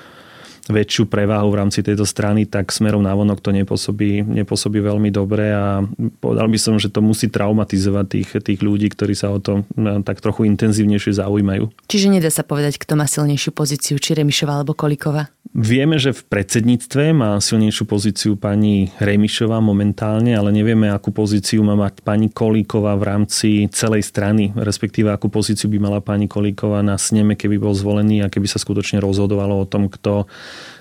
väčšiu 0.69 1.09
prevahu 1.09 1.53
v 1.53 1.59
rámci 1.61 1.85
tejto 1.85 2.09
strany, 2.09 2.49
tak 2.49 2.73
smerom 2.73 3.05
na 3.05 3.13
vonok 3.13 3.41
to 3.45 3.53
nepôsobí, 3.53 4.25
nepôsobí 4.25 4.81
veľmi 4.81 5.13
dobre 5.13 5.53
a 5.53 5.85
povedal 6.21 6.49
by 6.49 6.59
som, 6.61 6.81
že 6.81 6.89
to 6.89 7.05
musí 7.05 7.29
traumatizovať 7.29 8.07
tých, 8.09 8.31
tých 8.41 8.61
ľudí, 8.65 8.89
ktorí 8.89 9.13
sa 9.13 9.29
o 9.33 9.39
to 9.41 9.69
no, 9.77 10.01
tak 10.01 10.25
trochu 10.25 10.49
intenzívnejšie 10.49 11.21
zaujímajú. 11.21 11.69
Čiže 11.89 12.09
nedá 12.09 12.33
sa 12.33 12.47
povedať, 12.47 12.81
kto 12.81 12.97
má 12.97 13.05
silnejšiu 13.05 13.53
pozíciu, 13.53 13.97
či 14.01 14.17
Remišová 14.17 14.61
alebo 14.61 14.73
Kolikova? 14.73 15.29
Vieme, 15.55 16.03
že 16.03 16.11
v 16.11 16.27
predsedníctve 16.27 17.15
má 17.15 17.39
silnejšiu 17.39 17.87
pozíciu 17.87 18.35
pani 18.35 18.91
Remišová 18.99 19.63
momentálne, 19.63 20.35
ale 20.35 20.51
nevieme, 20.51 20.91
akú 20.91 21.15
pozíciu 21.15 21.63
má 21.63 21.79
mať 21.79 22.03
pani 22.03 22.27
Kolíková 22.27 22.99
v 22.99 23.07
rámci 23.07 23.49
celej 23.71 24.03
strany, 24.03 24.51
respektíve 24.59 25.15
akú 25.15 25.31
pozíciu 25.31 25.71
by 25.71 25.79
mala 25.79 26.03
pani 26.03 26.27
Kolíková 26.27 26.83
na 26.83 26.99
sneme, 26.99 27.39
keby 27.39 27.63
bol 27.63 27.71
zvolený 27.71 28.27
a 28.27 28.31
keby 28.35 28.51
sa 28.51 28.59
skutočne 28.59 28.99
rozhodovalo 28.99 29.63
o 29.63 29.71
tom, 29.71 29.87
kto 29.87 30.27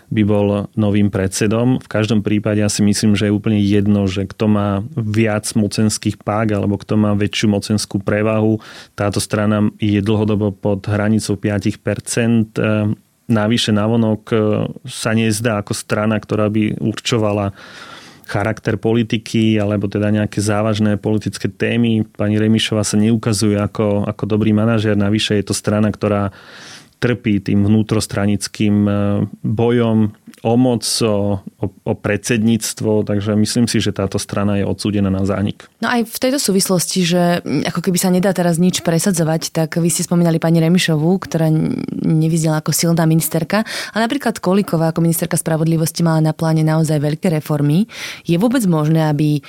by 0.09 0.25
bol 0.25 0.69
novým 0.73 1.13
predsedom. 1.13 1.77
V 1.77 1.87
každom 1.89 2.25
prípade 2.25 2.57
ja 2.57 2.69
si 2.69 2.81
myslím, 2.81 3.13
že 3.13 3.29
je 3.29 3.37
úplne 3.37 3.61
jedno, 3.61 4.09
že 4.09 4.25
kto 4.25 4.45
má 4.49 4.81
viac 4.97 5.45
mocenských 5.53 6.17
pák 6.17 6.49
alebo 6.49 6.81
kto 6.81 6.97
má 6.97 7.13
väčšiu 7.13 7.45
mocenskú 7.45 8.01
prevahu. 8.01 8.57
Táto 8.97 9.21
strana 9.21 9.69
je 9.77 10.01
dlhodobo 10.01 10.49
pod 10.49 10.81
hranicou 10.89 11.37
5%. 11.37 13.01
Navyše 13.29 13.71
navonok 13.71 14.21
e, 14.31 14.35
sa 14.87 15.15
nezdá 15.15 15.63
ako 15.63 15.71
strana, 15.71 16.19
ktorá 16.19 16.51
by 16.51 16.79
určovala 16.83 17.55
charakter 18.23 18.79
politiky 18.79 19.59
alebo 19.59 19.91
teda 19.91 20.11
nejaké 20.11 20.39
závažné 20.39 20.95
politické 20.95 21.51
témy. 21.51 22.07
Pani 22.07 22.39
Remišová 22.39 22.83
sa 22.87 22.95
neukazuje 22.95 23.59
ako, 23.59 24.07
ako 24.07 24.23
dobrý 24.27 24.55
manažer, 24.55 24.95
navyše 24.95 25.39
je 25.39 25.45
to 25.51 25.55
strana, 25.55 25.91
ktorá 25.91 26.31
trpí 27.03 27.43
tým 27.43 27.67
vnútrostranickým 27.67 28.75
e, 28.87 28.91
bojom 29.43 30.15
o 30.43 30.59
moc, 30.59 30.83
o, 30.99 31.39
o, 31.63 31.93
predsedníctvo, 31.95 33.07
takže 33.07 33.31
myslím 33.39 33.65
si, 33.71 33.79
že 33.79 33.95
táto 33.95 34.19
strana 34.19 34.59
je 34.59 34.67
odsúdená 34.67 35.07
na 35.07 35.23
zánik. 35.23 35.71
No 35.79 35.87
aj 35.87 36.03
v 36.03 36.17
tejto 36.19 36.35
súvislosti, 36.35 36.99
že 37.07 37.39
ako 37.63 37.79
keby 37.79 37.95
sa 37.95 38.11
nedá 38.11 38.35
teraz 38.35 38.59
nič 38.59 38.83
presadzovať, 38.83 39.55
tak 39.55 39.79
vy 39.79 39.87
ste 39.87 40.03
spomínali 40.03 40.43
pani 40.43 40.59
Remišovú, 40.59 41.15
ktorá 41.23 41.47
nevyznela 42.03 42.59
ako 42.59 42.75
silná 42.75 43.07
ministerka 43.07 43.63
a 43.95 43.97
napríklad 44.03 44.43
Koliková 44.43 44.91
ako 44.91 44.99
ministerka 44.99 45.39
spravodlivosti 45.39 46.03
mala 46.03 46.19
na 46.19 46.35
pláne 46.35 46.67
naozaj 46.67 46.99
veľké 46.99 47.31
reformy. 47.39 47.87
Je 48.27 48.35
vôbec 48.35 48.67
možné, 48.67 49.07
aby 49.07 49.39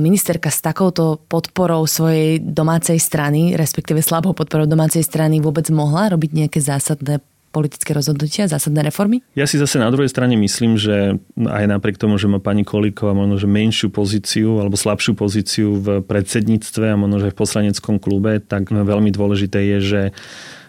ministerka 0.00 0.48
s 0.48 0.64
takouto 0.64 1.20
podporou 1.28 1.84
svojej 1.84 2.40
domácej 2.40 2.96
strany, 2.96 3.52
respektíve 3.52 4.00
slabou 4.00 4.32
podporou 4.32 4.64
domácej 4.64 5.04
strany 5.04 5.44
vôbec 5.44 5.68
mohla 5.68 6.08
robiť 6.08 6.30
nejaké 6.32 6.56
zásadné 6.64 7.20
politické 7.52 7.92
rozhodnutia, 7.92 8.48
zásadné 8.48 8.80
reformy? 8.80 9.20
Ja 9.36 9.44
si 9.44 9.60
zase 9.60 9.76
na 9.76 9.92
druhej 9.92 10.08
strane 10.08 10.34
myslím, 10.40 10.80
že 10.80 11.20
aj 11.36 11.64
napriek 11.68 12.00
tomu, 12.00 12.16
že 12.16 12.26
má 12.26 12.40
pani 12.40 12.64
Kolíková 12.64 13.12
možno 13.12 13.36
že 13.36 13.44
menšiu 13.44 13.92
pozíciu 13.92 14.58
alebo 14.58 14.80
slabšiu 14.80 15.12
pozíciu 15.12 15.76
v 15.76 15.86
predsedníctve 16.00 16.96
a 16.96 16.96
možno 16.96 17.20
že 17.20 17.30
v 17.30 17.36
poslaneckom 17.36 18.00
klube, 18.00 18.40
tak 18.40 18.72
veľmi 18.72 19.12
dôležité 19.12 19.76
je, 19.76 19.78
že 19.84 20.02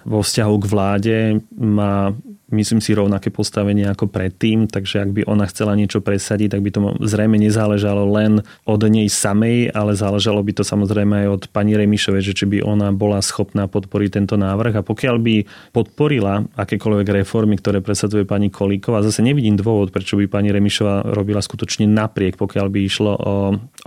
vo 0.04 0.20
vzťahu 0.22 0.56
k 0.60 0.70
vláde 0.70 1.18
má 1.56 2.16
myslím 2.54 2.80
si, 2.80 2.94
rovnaké 2.94 3.34
postavenie 3.34 3.90
ako 3.90 4.08
predtým, 4.08 4.70
takže 4.70 5.02
ak 5.02 5.10
by 5.10 5.22
ona 5.26 5.50
chcela 5.50 5.74
niečo 5.74 6.00
presadiť, 6.00 6.54
tak 6.54 6.62
by 6.62 6.70
to 6.70 6.80
zrejme 7.02 7.36
nezáležalo 7.42 8.06
len 8.14 8.46
od 8.64 8.82
nej 8.86 9.10
samej, 9.10 9.74
ale 9.74 9.98
záležalo 9.98 10.40
by 10.46 10.54
to 10.54 10.64
samozrejme 10.64 11.26
aj 11.26 11.28
od 11.28 11.44
pani 11.50 11.74
Remišovej, 11.74 12.22
že 12.22 12.38
či 12.38 12.46
by 12.46 12.62
ona 12.62 12.94
bola 12.94 13.20
schopná 13.26 13.66
podporiť 13.66 14.22
tento 14.22 14.36
návrh. 14.38 14.80
A 14.80 14.86
pokiaľ 14.86 15.16
by 15.18 15.36
podporila 15.74 16.46
akékoľvek 16.54 17.26
reformy, 17.26 17.58
ktoré 17.58 17.82
presadzuje 17.82 18.24
pani 18.30 18.54
Kolíková, 18.54 19.02
zase 19.02 19.26
nevidím 19.26 19.58
dôvod, 19.58 19.90
prečo 19.90 20.16
by 20.16 20.30
pani 20.30 20.54
Remišová 20.54 21.10
robila 21.10 21.42
skutočne 21.42 21.90
napriek, 21.90 22.38
pokiaľ 22.38 22.68
by 22.70 22.80
išlo 22.86 23.12
o, 23.18 23.36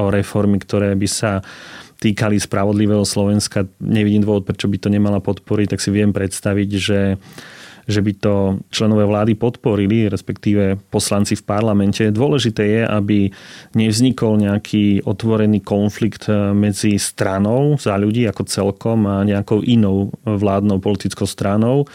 o 0.02 0.04
reformy, 0.10 0.58
ktoré 0.58 0.98
by 0.98 1.08
sa 1.08 1.46
týkali 1.98 2.36
spravodlivého 2.40 3.04
Slovenska. 3.04 3.64
Nevidím 3.80 4.24
dôvod, 4.24 4.44
prečo 4.44 4.68
by 4.68 4.76
to 4.80 4.88
nemala 4.92 5.18
podporiť, 5.20 5.76
tak 5.76 5.80
si 5.82 5.90
viem 5.92 6.12
predstaviť, 6.12 6.68
že 6.76 7.00
že 7.86 8.02
by 8.02 8.12
to 8.18 8.34
členové 8.74 9.06
vlády 9.06 9.38
podporili, 9.38 10.10
respektíve 10.10 10.74
poslanci 10.90 11.38
v 11.38 11.46
parlamente. 11.46 12.02
Dôležité 12.10 12.62
je, 12.66 12.82
aby 12.82 13.30
nevznikol 13.78 14.42
nejaký 14.42 15.06
otvorený 15.06 15.62
konflikt 15.62 16.26
eh, 16.26 16.50
medzi 16.50 16.98
stranou 16.98 17.78
za 17.78 17.94
ľudí 17.94 18.26
ako 18.26 18.42
celkom 18.42 19.06
a 19.06 19.22
nejakou 19.22 19.62
inou 19.62 20.10
vládnou 20.26 20.82
politickou 20.82 21.30
stranou 21.30 21.86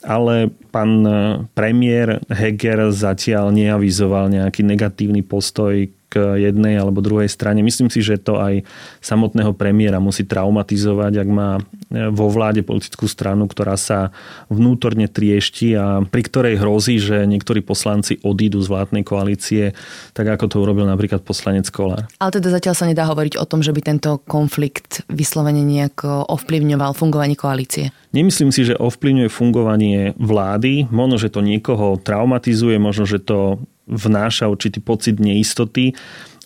ale 0.00 0.48
pán 0.72 1.04
eh, 1.04 1.44
premiér 1.52 2.24
Heger 2.32 2.88
zatiaľ 2.88 3.52
neavizoval 3.52 4.32
nejaký 4.32 4.64
negatívny 4.64 5.20
postoj 5.20 5.88
jednej 6.16 6.78
alebo 6.78 7.04
druhej 7.04 7.30
strane. 7.30 7.62
Myslím 7.62 7.92
si, 7.92 8.02
že 8.02 8.18
to 8.18 8.38
aj 8.40 8.66
samotného 9.04 9.54
premiéra 9.54 10.02
musí 10.02 10.26
traumatizovať, 10.26 11.12
ak 11.22 11.28
má 11.28 11.50
e, 11.58 11.62
vo 12.10 12.26
vláde 12.32 12.66
politickú 12.66 13.06
stranu, 13.06 13.46
ktorá 13.46 13.74
sa 13.78 14.14
vnútorne 14.50 15.06
triešti 15.06 15.74
a 15.78 16.02
pri 16.06 16.22
ktorej 16.26 16.54
hrozí, 16.58 16.98
že 16.98 17.26
niektorí 17.26 17.62
poslanci 17.62 18.18
odídu 18.22 18.58
z 18.62 18.70
vládnej 18.70 19.02
koalície, 19.06 19.76
tak 20.14 20.26
ako 20.26 20.50
to 20.50 20.56
urobil 20.62 20.86
napríklad 20.86 21.22
poslanec 21.22 21.66
Kolár. 21.70 22.10
Ale 22.18 22.30
teda 22.34 22.50
zatiaľ 22.50 22.74
sa 22.74 22.88
nedá 22.88 23.06
hovoriť 23.06 23.38
o 23.38 23.44
tom, 23.46 23.62
že 23.62 23.74
by 23.74 23.80
tento 23.84 24.22
konflikt 24.26 25.02
vyslovene 25.10 25.62
nejako 25.62 26.26
ovplyvňoval 26.26 26.92
fungovanie 26.94 27.36
koalície. 27.38 27.94
Nemyslím 28.10 28.50
si, 28.50 28.66
že 28.66 28.74
ovplyvňuje 28.74 29.30
fungovanie 29.30 30.18
vlády. 30.18 30.90
Možno, 30.90 31.14
že 31.14 31.30
to 31.30 31.46
niekoho 31.46 31.94
traumatizuje, 31.94 32.74
možno, 32.82 33.06
že 33.06 33.22
to 33.22 33.62
vnáša 33.90 34.46
určitý 34.46 34.78
pocit 34.78 35.18
neistoty, 35.18 35.92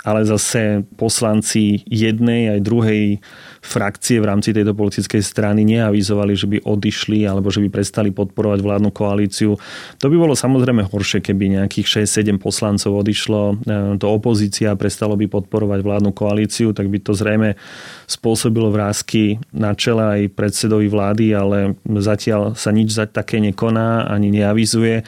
ale 0.05 0.21
zase 0.29 0.85
poslanci 1.01 1.81
jednej 1.89 2.53
aj 2.53 2.61
druhej 2.61 3.03
frakcie 3.65 4.21
v 4.21 4.29
rámci 4.29 4.53
tejto 4.53 4.77
politickej 4.77 5.25
strany 5.25 5.65
neavizovali, 5.65 6.37
že 6.37 6.45
by 6.45 6.59
odišli 6.61 7.25
alebo 7.25 7.49
že 7.49 7.65
by 7.65 7.73
prestali 7.73 8.13
podporovať 8.13 8.61
vládnu 8.61 8.93
koalíciu. 8.93 9.57
To 10.05 10.07
by 10.13 10.17
bolo 10.21 10.37
samozrejme 10.37 10.85
horšie, 10.93 11.25
keby 11.25 11.57
nejakých 11.57 12.05
6-7 12.05 12.37
poslancov 12.37 13.01
odišlo 13.01 13.43
e, 13.49 13.55
do 13.97 14.07
opozícia 14.13 14.77
a 14.77 14.79
prestalo 14.79 15.17
by 15.17 15.25
podporovať 15.25 15.81
vládnu 15.81 16.13
koalíciu, 16.13 16.77
tak 16.77 16.93
by 16.93 17.01
to 17.01 17.17
zrejme 17.17 17.57
spôsobilo 18.05 18.69
vrázky 18.69 19.41
na 19.57 19.73
čele 19.73 20.05
aj 20.05 20.37
predsedovi 20.37 20.85
vlády, 20.93 21.33
ale 21.33 21.81
zatiaľ 21.81 22.53
sa 22.53 22.69
nič 22.77 22.93
za 22.93 23.09
také 23.09 23.41
nekoná 23.41 24.05
ani 24.05 24.29
neavizuje. 24.29 25.01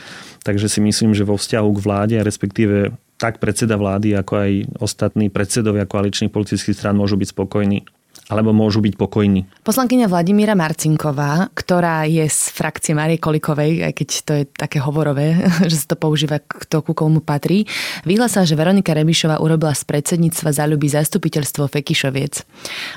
Takže 0.47 0.71
si 0.71 0.79
myslím, 0.79 1.11
že 1.11 1.27
vo 1.27 1.35
vzťahu 1.35 1.69
k 1.75 1.83
vláde, 1.83 2.17
respektíve 2.23 2.95
tak 3.19 3.43
predseda 3.43 3.75
vlády, 3.75 4.15
ako 4.15 4.33
aj 4.39 4.51
ostatní 4.79 5.27
predsedovia 5.27 5.91
koaličných 5.91 6.31
politických 6.31 6.77
strán 6.79 6.95
môžu 6.95 7.19
byť 7.19 7.35
spokojní 7.35 7.83
alebo 8.27 8.51
môžu 8.51 8.83
byť 8.83 8.95
pokojní. 8.99 9.47
Poslankyňa 9.63 10.11
Vladimíra 10.11 10.59
Marcinková, 10.59 11.47
ktorá 11.55 12.11
je 12.11 12.27
z 12.27 12.51
frakcie 12.51 12.91
Marie 12.91 13.23
Kolikovej, 13.23 13.87
aj 13.87 13.93
keď 13.95 14.09
to 14.27 14.33
je 14.35 14.45
také 14.51 14.83
hovorové, 14.83 15.47
že 15.71 15.79
sa 15.79 15.95
to 15.95 15.97
používa 15.99 16.43
kto 16.43 16.83
ku 16.83 16.91
komu 16.91 17.23
patrí, 17.23 17.71
vyhlásila, 18.03 18.43
že 18.43 18.59
Veronika 18.59 18.99
Remišová 18.99 19.39
urobila 19.39 19.79
z 19.79 19.87
predsedníctva 19.87 20.51
záľuby 20.59 20.91
zastupiteľstvo 20.91 21.71
Fekišoviec. 21.71 22.43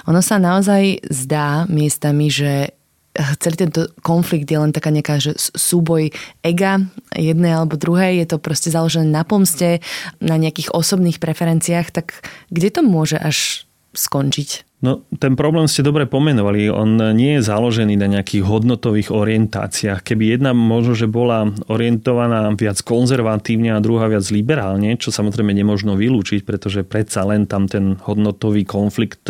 Ono 0.09 0.21
sa 0.25 0.41
naozaj 0.41 1.05
zdá 1.13 1.69
miestami, 1.69 2.33
že 2.33 2.78
celý 3.39 3.55
tento 3.67 3.91
konflikt 4.01 4.47
je 4.47 4.59
len 4.59 4.71
taká 4.71 4.89
nejaká 4.89 5.19
že 5.19 5.35
súboj 5.37 6.11
ega 6.41 6.79
jednej 7.11 7.55
alebo 7.55 7.75
druhej, 7.75 8.23
je 8.23 8.27
to 8.35 8.37
proste 8.39 8.71
založené 8.71 9.11
na 9.11 9.27
pomste, 9.27 9.83
na 10.23 10.39
nejakých 10.39 10.71
osobných 10.71 11.19
preferenciách, 11.19 11.91
tak 11.91 12.23
kde 12.49 12.69
to 12.71 12.81
môže 12.81 13.19
až 13.19 13.67
skončiť? 13.93 14.69
No, 14.79 15.03
ten 15.19 15.35
problém 15.35 15.67
ste 15.67 15.83
dobre 15.83 16.07
pomenovali. 16.07 16.71
On 16.71 17.11
nie 17.11 17.35
je 17.35 17.43
založený 17.43 17.99
na 17.99 18.07
nejakých 18.07 18.47
hodnotových 18.47 19.11
orientáciách. 19.11 20.07
Keby 20.07 20.39
jedna 20.39 20.55
možno, 20.55 20.95
že 20.95 21.03
bola 21.03 21.51
orientovaná 21.67 22.47
viac 22.55 22.79
konzervatívne 22.87 23.75
a 23.75 23.83
druhá 23.83 24.07
viac 24.07 24.23
liberálne, 24.31 24.95
čo 24.95 25.11
samozrejme 25.11 25.51
nemožno 25.51 25.99
vylúčiť, 25.99 26.47
pretože 26.47 26.87
predsa 26.87 27.27
len 27.27 27.43
tam 27.43 27.67
ten 27.67 27.99
hodnotový 27.99 28.63
konflikt 28.63 29.27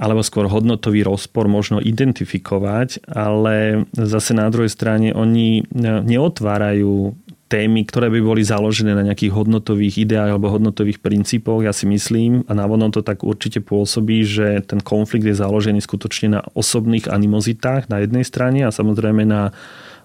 alebo 0.00 0.24
skôr 0.24 0.48
hodnotový 0.48 1.04
rozpor 1.04 1.44
možno 1.44 1.76
identifikovať, 1.76 3.04
ale 3.04 3.84
zase 3.92 4.32
na 4.32 4.48
druhej 4.48 4.72
strane 4.72 5.12
oni 5.12 5.68
neotvárajú 5.76 7.12
témy, 7.50 7.82
ktoré 7.84 8.08
by 8.08 8.20
boli 8.22 8.46
založené 8.46 8.94
na 8.94 9.02
nejakých 9.02 9.34
hodnotových 9.34 10.06
ideách 10.06 10.38
alebo 10.38 10.54
hodnotových 10.54 11.02
princípoch. 11.02 11.66
Ja 11.66 11.74
si 11.74 11.84
myslím, 11.90 12.46
a 12.46 12.54
návodom 12.54 12.94
to 12.94 13.02
tak 13.02 13.26
určite 13.26 13.60
pôsobí, 13.60 14.22
že 14.22 14.62
ten 14.64 14.78
konflikt 14.78 15.26
je 15.26 15.34
založený 15.34 15.82
skutočne 15.82 16.38
na 16.38 16.40
osobných 16.54 17.10
animozitách 17.10 17.90
na 17.90 18.00
jednej 18.06 18.22
strane 18.22 18.64
a 18.64 18.72
samozrejme 18.72 19.26
na 19.26 19.50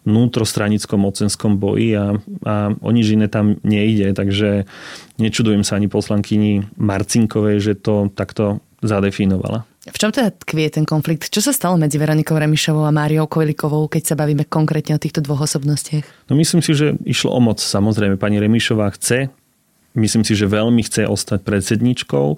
vnútrostranickom 0.09 1.01
mocenskom 1.01 1.57
boji 1.57 1.97
a, 1.97 2.17
a 2.45 2.53
o 2.77 2.89
nič 2.93 3.13
iné 3.13 3.29
tam 3.29 3.57
nejde, 3.61 4.13
takže 4.13 4.69
nečudujem 5.17 5.65
sa 5.65 5.77
ani 5.77 5.89
poslankyni 5.89 6.65
Marcinkovej, 6.77 7.57
že 7.61 7.73
to 7.77 8.09
takto 8.13 8.61
zadefinovala. 8.85 9.65
V 9.85 9.97
čom 10.01 10.09
teda 10.09 10.33
tkvie 10.33 10.73
ten 10.73 10.81
konflikt? 10.81 11.29
Čo 11.29 11.45
sa 11.45 11.53
stalo 11.53 11.77
medzi 11.77 12.01
Veronikou 12.01 12.33
Remišovou 12.33 12.89
a 12.89 12.95
Máriou 12.95 13.29
Kovilikovou, 13.29 13.85
keď 13.85 14.13
sa 14.13 14.15
bavíme 14.17 14.49
konkrétne 14.49 14.97
o 14.97 15.01
týchto 15.01 15.21
dvoch 15.21 15.45
osobnostiach? 15.45 16.25
No 16.25 16.33
myslím 16.33 16.65
si, 16.65 16.73
že 16.73 16.97
išlo 17.05 17.29
o 17.29 17.37
moc. 17.37 17.61
Samozrejme, 17.61 18.17
pani 18.17 18.41
Remišová 18.41 18.89
chce 18.97 19.29
myslím 19.95 20.27
si, 20.27 20.35
že 20.35 20.51
veľmi 20.51 20.83
chce 20.83 21.07
ostať 21.07 21.39
predsedničkou. 21.41 22.35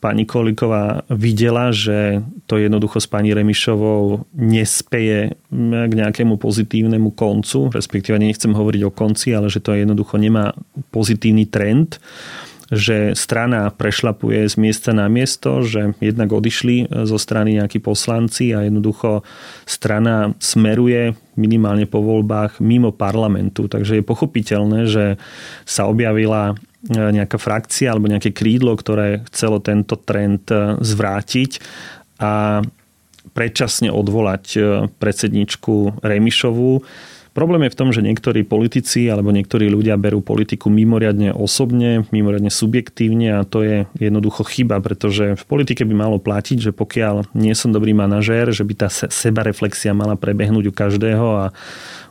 Pani 0.00 0.24
Koliková 0.24 1.04
videla, 1.12 1.70
že 1.70 2.24
to 2.48 2.56
jednoducho 2.56 2.98
s 2.98 3.06
pani 3.06 3.36
Remišovou 3.36 4.24
nespeje 4.34 5.36
k 5.52 5.92
nejakému 5.92 6.40
pozitívnemu 6.40 7.12
koncu, 7.12 7.70
respektíve 7.70 8.16
nechcem 8.16 8.56
hovoriť 8.56 8.82
o 8.88 8.92
konci, 8.92 9.36
ale 9.36 9.52
že 9.52 9.60
to 9.60 9.76
jednoducho 9.76 10.16
nemá 10.16 10.56
pozitívny 10.90 11.44
trend 11.46 12.00
že 12.72 13.12
strana 13.12 13.68
prešlapuje 13.68 14.48
z 14.48 14.54
miesta 14.56 14.96
na 14.96 15.10
miesto, 15.12 15.60
že 15.60 15.92
jednak 16.00 16.32
odišli 16.32 16.88
zo 17.04 17.20
strany 17.20 17.60
nejakí 17.60 17.82
poslanci 17.82 18.56
a 18.56 18.64
jednoducho 18.64 19.20
strana 19.68 20.32
smeruje 20.40 21.12
minimálne 21.36 21.84
po 21.84 22.00
voľbách 22.00 22.62
mimo 22.62 22.94
parlamentu. 22.94 23.68
Takže 23.68 24.00
je 24.00 24.04
pochopiteľné, 24.06 24.80
že 24.88 25.20
sa 25.68 25.90
objavila 25.90 26.54
e, 26.54 26.94
nejaká 26.94 27.36
frakcia 27.36 27.92
alebo 27.92 28.08
nejaké 28.08 28.30
krídlo, 28.30 28.78
ktoré 28.78 29.26
chcelo 29.28 29.58
tento 29.60 29.98
trend 29.98 30.46
e, 30.48 30.78
zvrátiť 30.80 31.60
a 32.22 32.62
predčasne 33.34 33.90
odvolať 33.90 34.44
e, 34.54 34.58
predsedničku 34.94 36.00
Remišovú 36.00 36.86
Problém 37.34 37.66
je 37.66 37.74
v 37.74 37.78
tom, 37.82 37.90
že 37.90 37.98
niektorí 37.98 38.46
politici 38.46 39.10
alebo 39.10 39.34
niektorí 39.34 39.66
ľudia 39.66 39.98
berú 39.98 40.22
politiku 40.22 40.70
mimoriadne 40.70 41.34
osobne, 41.34 42.06
mimoriadne 42.14 42.46
subjektívne 42.46 43.34
a 43.34 43.42
to 43.42 43.66
je 43.66 43.76
jednoducho 43.98 44.46
chyba, 44.46 44.78
pretože 44.78 45.34
v 45.34 45.44
politike 45.50 45.82
by 45.82 45.94
malo 45.98 46.22
platiť, 46.22 46.70
že 46.70 46.70
pokiaľ 46.70 47.34
nie 47.34 47.50
som 47.58 47.74
dobrý 47.74 47.90
manažér, 47.90 48.54
že 48.54 48.62
by 48.62 48.86
tá 48.86 48.88
sebareflexia 48.88 49.90
mala 49.90 50.14
prebehnúť 50.14 50.70
u 50.70 50.72
každého 50.72 51.26
a 51.26 51.44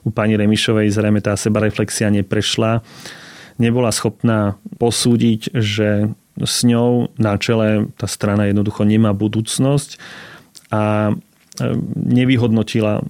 u 0.04 0.12
pani 0.12 0.36
Remišovej 0.36 0.92
zrejme 0.92 1.24
tá 1.24 1.40
sebareflexia 1.40 2.12
neprešla. 2.12 2.84
Nebola 3.56 3.96
schopná 3.96 4.60
posúdiť, 4.76 5.56
že 5.56 6.12
s 6.36 6.68
ňou 6.68 7.16
na 7.16 7.40
čele 7.40 7.88
tá 7.96 8.12
strana 8.12 8.52
jednoducho 8.52 8.84
nemá 8.84 9.16
budúcnosť 9.16 10.04
a 10.68 11.16
nevyhodnotila 11.96 13.02
e, 13.02 13.04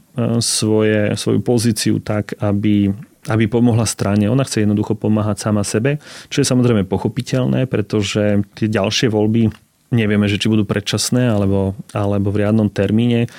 svoje, 0.43 1.15
svoju 1.15 1.39
pozíciu 1.39 2.03
tak, 2.03 2.36
aby, 2.43 2.91
aby 3.32 3.43
pomohla 3.47 3.88
strane. 3.88 4.27
Ona 4.27 4.43
chce 4.43 4.67
jednoducho 4.67 4.99
pomáhať 4.99 5.39
sama 5.39 5.63
sebe, 5.63 6.03
čo 6.27 6.43
je 6.43 6.49
samozrejme 6.49 6.84
pochopiteľné, 6.84 7.71
pretože 7.71 8.43
tie 8.60 8.67
ďalšie 8.67 9.08
voľby 9.08 9.47
nevieme, 9.93 10.25
že 10.27 10.41
či 10.41 10.49
budú 10.49 10.65
predčasné 10.65 11.29
alebo, 11.29 11.77
alebo 11.93 12.34
v 12.34 12.43
riadnom 12.43 12.67
termíne, 12.67 13.29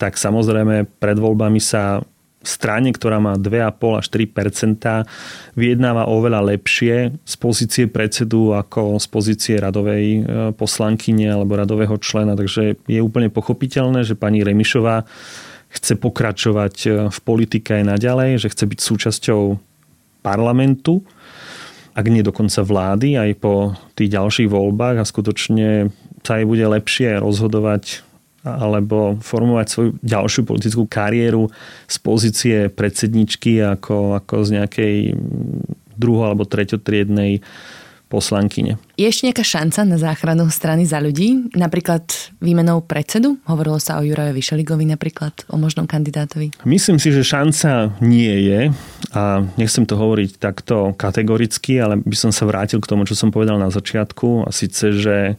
tak 0.00 0.16
samozrejme 0.16 0.88
pred 0.98 1.18
voľbami 1.20 1.60
sa 1.60 2.00
strane, 2.40 2.88
ktorá 2.96 3.20
má 3.20 3.36
2,5 3.36 4.00
až 4.00 4.06
3% 4.08 5.04
vyjednáva 5.60 6.08
oveľa 6.08 6.56
lepšie 6.56 7.12
z 7.20 7.34
pozície 7.36 7.84
predsedu 7.84 8.56
ako 8.56 8.96
z 8.96 9.06
pozície 9.12 9.54
radovej 9.60 10.04
e, 10.04 10.20
poslankyne 10.56 11.36
alebo 11.36 11.60
radového 11.60 12.00
člena. 12.00 12.32
Takže 12.32 12.80
je 12.88 13.00
úplne 13.00 13.28
pochopiteľné, 13.28 14.08
že 14.08 14.16
pani 14.16 14.40
Remišová 14.40 15.04
chce 15.68 16.00
pokračovať 16.00 16.74
e, 16.84 16.88
v 17.12 17.18
politike 17.20 17.76
aj 17.76 17.84
naďalej, 17.96 18.40
že 18.40 18.50
chce 18.50 18.64
byť 18.64 18.80
súčasťou 18.80 19.42
parlamentu, 20.24 21.04
ak 21.92 22.06
nie 22.08 22.24
dokonca 22.24 22.64
vlády, 22.64 23.20
aj 23.20 23.30
po 23.36 23.76
tých 23.92 24.16
ďalších 24.16 24.48
voľbách 24.48 24.96
a 25.02 25.08
skutočne 25.08 25.92
sa 26.24 26.40
jej 26.40 26.46
bude 26.48 26.64
lepšie 26.64 27.20
rozhodovať 27.20 28.09
alebo 28.44 29.20
formovať 29.20 29.66
svoju 29.68 29.90
ďalšiu 30.00 30.42
politickú 30.48 30.84
kariéru 30.88 31.52
z 31.84 31.96
pozície 32.00 32.56
predsedničky 32.72 33.60
ako, 33.60 34.16
ako 34.16 34.34
z 34.48 34.50
nejakej 34.56 34.94
druho- 36.00 36.24
alebo 36.24 36.48
treťotriednej 36.48 37.44
poslankyne. 38.10 38.74
Je 38.98 39.06
ešte 39.06 39.30
nejaká 39.30 39.46
šanca 39.46 39.86
na 39.86 39.94
záchranu 39.94 40.50
strany 40.50 40.82
za 40.82 40.98
ľudí? 40.98 41.54
Napríklad 41.54 42.10
výmenou 42.42 42.82
predsedu? 42.82 43.38
Hovorilo 43.46 43.78
sa 43.78 44.02
o 44.02 44.04
Jurajovi 44.04 44.42
Šeligovi 44.42 44.82
napríklad, 44.90 45.46
o 45.46 45.54
možnom 45.54 45.86
kandidátovi. 45.86 46.50
Myslím 46.66 46.98
si, 46.98 47.14
že 47.14 47.22
šanca 47.22 47.94
nie 48.02 48.50
je 48.50 48.60
a 49.14 49.46
nechcem 49.54 49.86
to 49.86 49.94
hovoriť 49.94 50.42
takto 50.42 50.90
kategoricky, 50.98 51.78
ale 51.78 52.02
by 52.02 52.16
som 52.18 52.34
sa 52.34 52.50
vrátil 52.50 52.82
k 52.82 52.90
tomu, 52.90 53.06
čo 53.06 53.14
som 53.14 53.30
povedal 53.30 53.62
na 53.62 53.70
začiatku 53.70 54.42
a 54.42 54.50
síce, 54.50 54.90
že 54.90 55.38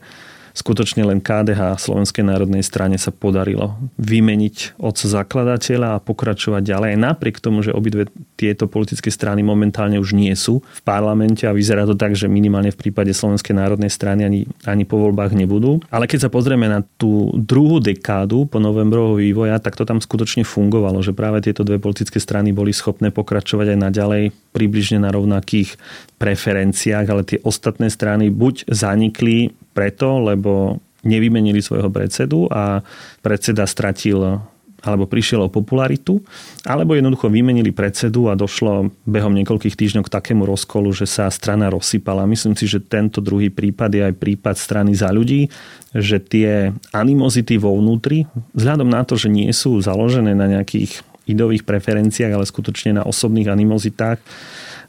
skutočne 0.52 1.04
len 1.04 1.20
KDH 1.20 1.80
Slovenskej 1.80 2.24
národnej 2.24 2.64
strane 2.64 2.96
sa 2.96 3.12
podarilo 3.12 3.76
vymeniť 4.00 4.78
otca 4.80 5.06
zakladateľa 5.08 5.98
a 5.98 6.02
pokračovať 6.02 6.62
ďalej. 6.62 6.90
Napriek 7.00 7.40
tomu, 7.40 7.64
že 7.64 7.74
obidve 7.74 8.08
tieto 8.36 8.68
politické 8.68 9.08
strany 9.08 9.40
momentálne 9.40 9.96
už 9.98 10.16
nie 10.16 10.32
sú 10.36 10.60
v 10.60 10.80
parlamente 10.84 11.48
a 11.48 11.56
vyzerá 11.56 11.88
to 11.88 11.96
tak, 11.96 12.14
že 12.14 12.28
minimálne 12.28 12.70
v 12.70 12.78
prípade 12.78 13.10
Slovenskej 13.14 13.56
národnej 13.56 13.88
strany 13.92 14.24
ani, 14.24 14.40
ani 14.68 14.84
po 14.84 15.00
voľbách 15.00 15.34
nebudú. 15.36 15.80
Ale 15.88 16.06
keď 16.08 16.28
sa 16.28 16.30
pozrieme 16.30 16.68
na 16.68 16.84
tú 16.96 17.32
druhú 17.34 17.80
dekádu 17.80 18.44
po 18.46 18.60
novembrového 18.60 19.18
vývoja, 19.18 19.56
tak 19.62 19.78
to 19.78 19.88
tam 19.88 20.00
skutočne 20.00 20.44
fungovalo, 20.44 21.00
že 21.00 21.16
práve 21.16 21.40
tieto 21.44 21.64
dve 21.64 21.80
politické 21.80 22.20
strany 22.20 22.52
boli 22.52 22.74
schopné 22.74 23.08
pokračovať 23.14 23.74
aj 23.74 23.78
naďalej 23.78 24.22
približne 24.52 25.00
na 25.00 25.10
rovnakých 25.10 25.80
preferenciách, 26.20 27.06
ale 27.08 27.22
tie 27.24 27.38
ostatné 27.42 27.88
strany 27.88 28.28
buď 28.28 28.68
zanikli 28.68 29.54
preto, 29.72 30.20
lebo 30.22 30.78
nevymenili 31.02 31.58
svojho 31.58 31.90
predsedu 31.90 32.46
a 32.46 32.80
predseda 33.20 33.66
stratil 33.66 34.38
alebo 34.82 35.06
prišiel 35.06 35.46
o 35.46 35.52
popularitu, 35.52 36.18
alebo 36.66 36.98
jednoducho 36.98 37.30
vymenili 37.30 37.70
predsedu 37.70 38.26
a 38.26 38.34
došlo 38.34 38.90
behom 39.06 39.30
niekoľkých 39.38 39.78
týždňov 39.78 40.10
k 40.10 40.14
takému 40.18 40.42
rozkolu, 40.42 40.90
že 40.90 41.06
sa 41.06 41.30
strana 41.30 41.70
rozsypala. 41.70 42.26
Myslím 42.26 42.58
si, 42.58 42.66
že 42.66 42.82
tento 42.82 43.22
druhý 43.22 43.46
prípad 43.46 43.94
je 43.94 44.02
aj 44.10 44.14
prípad 44.18 44.58
strany 44.58 44.90
za 44.98 45.14
ľudí, 45.14 45.46
že 45.94 46.18
tie 46.18 46.74
animozity 46.90 47.62
vo 47.62 47.78
vnútri, 47.78 48.26
vzhľadom 48.58 48.90
na 48.90 49.06
to, 49.06 49.14
že 49.14 49.30
nie 49.30 49.54
sú 49.54 49.78
založené 49.78 50.34
na 50.34 50.50
nejakých 50.50 51.06
idových 51.30 51.62
preferenciách, 51.62 52.34
ale 52.34 52.42
skutočne 52.42 52.98
na 52.98 53.06
osobných 53.06 53.46
animozitách, 53.46 54.18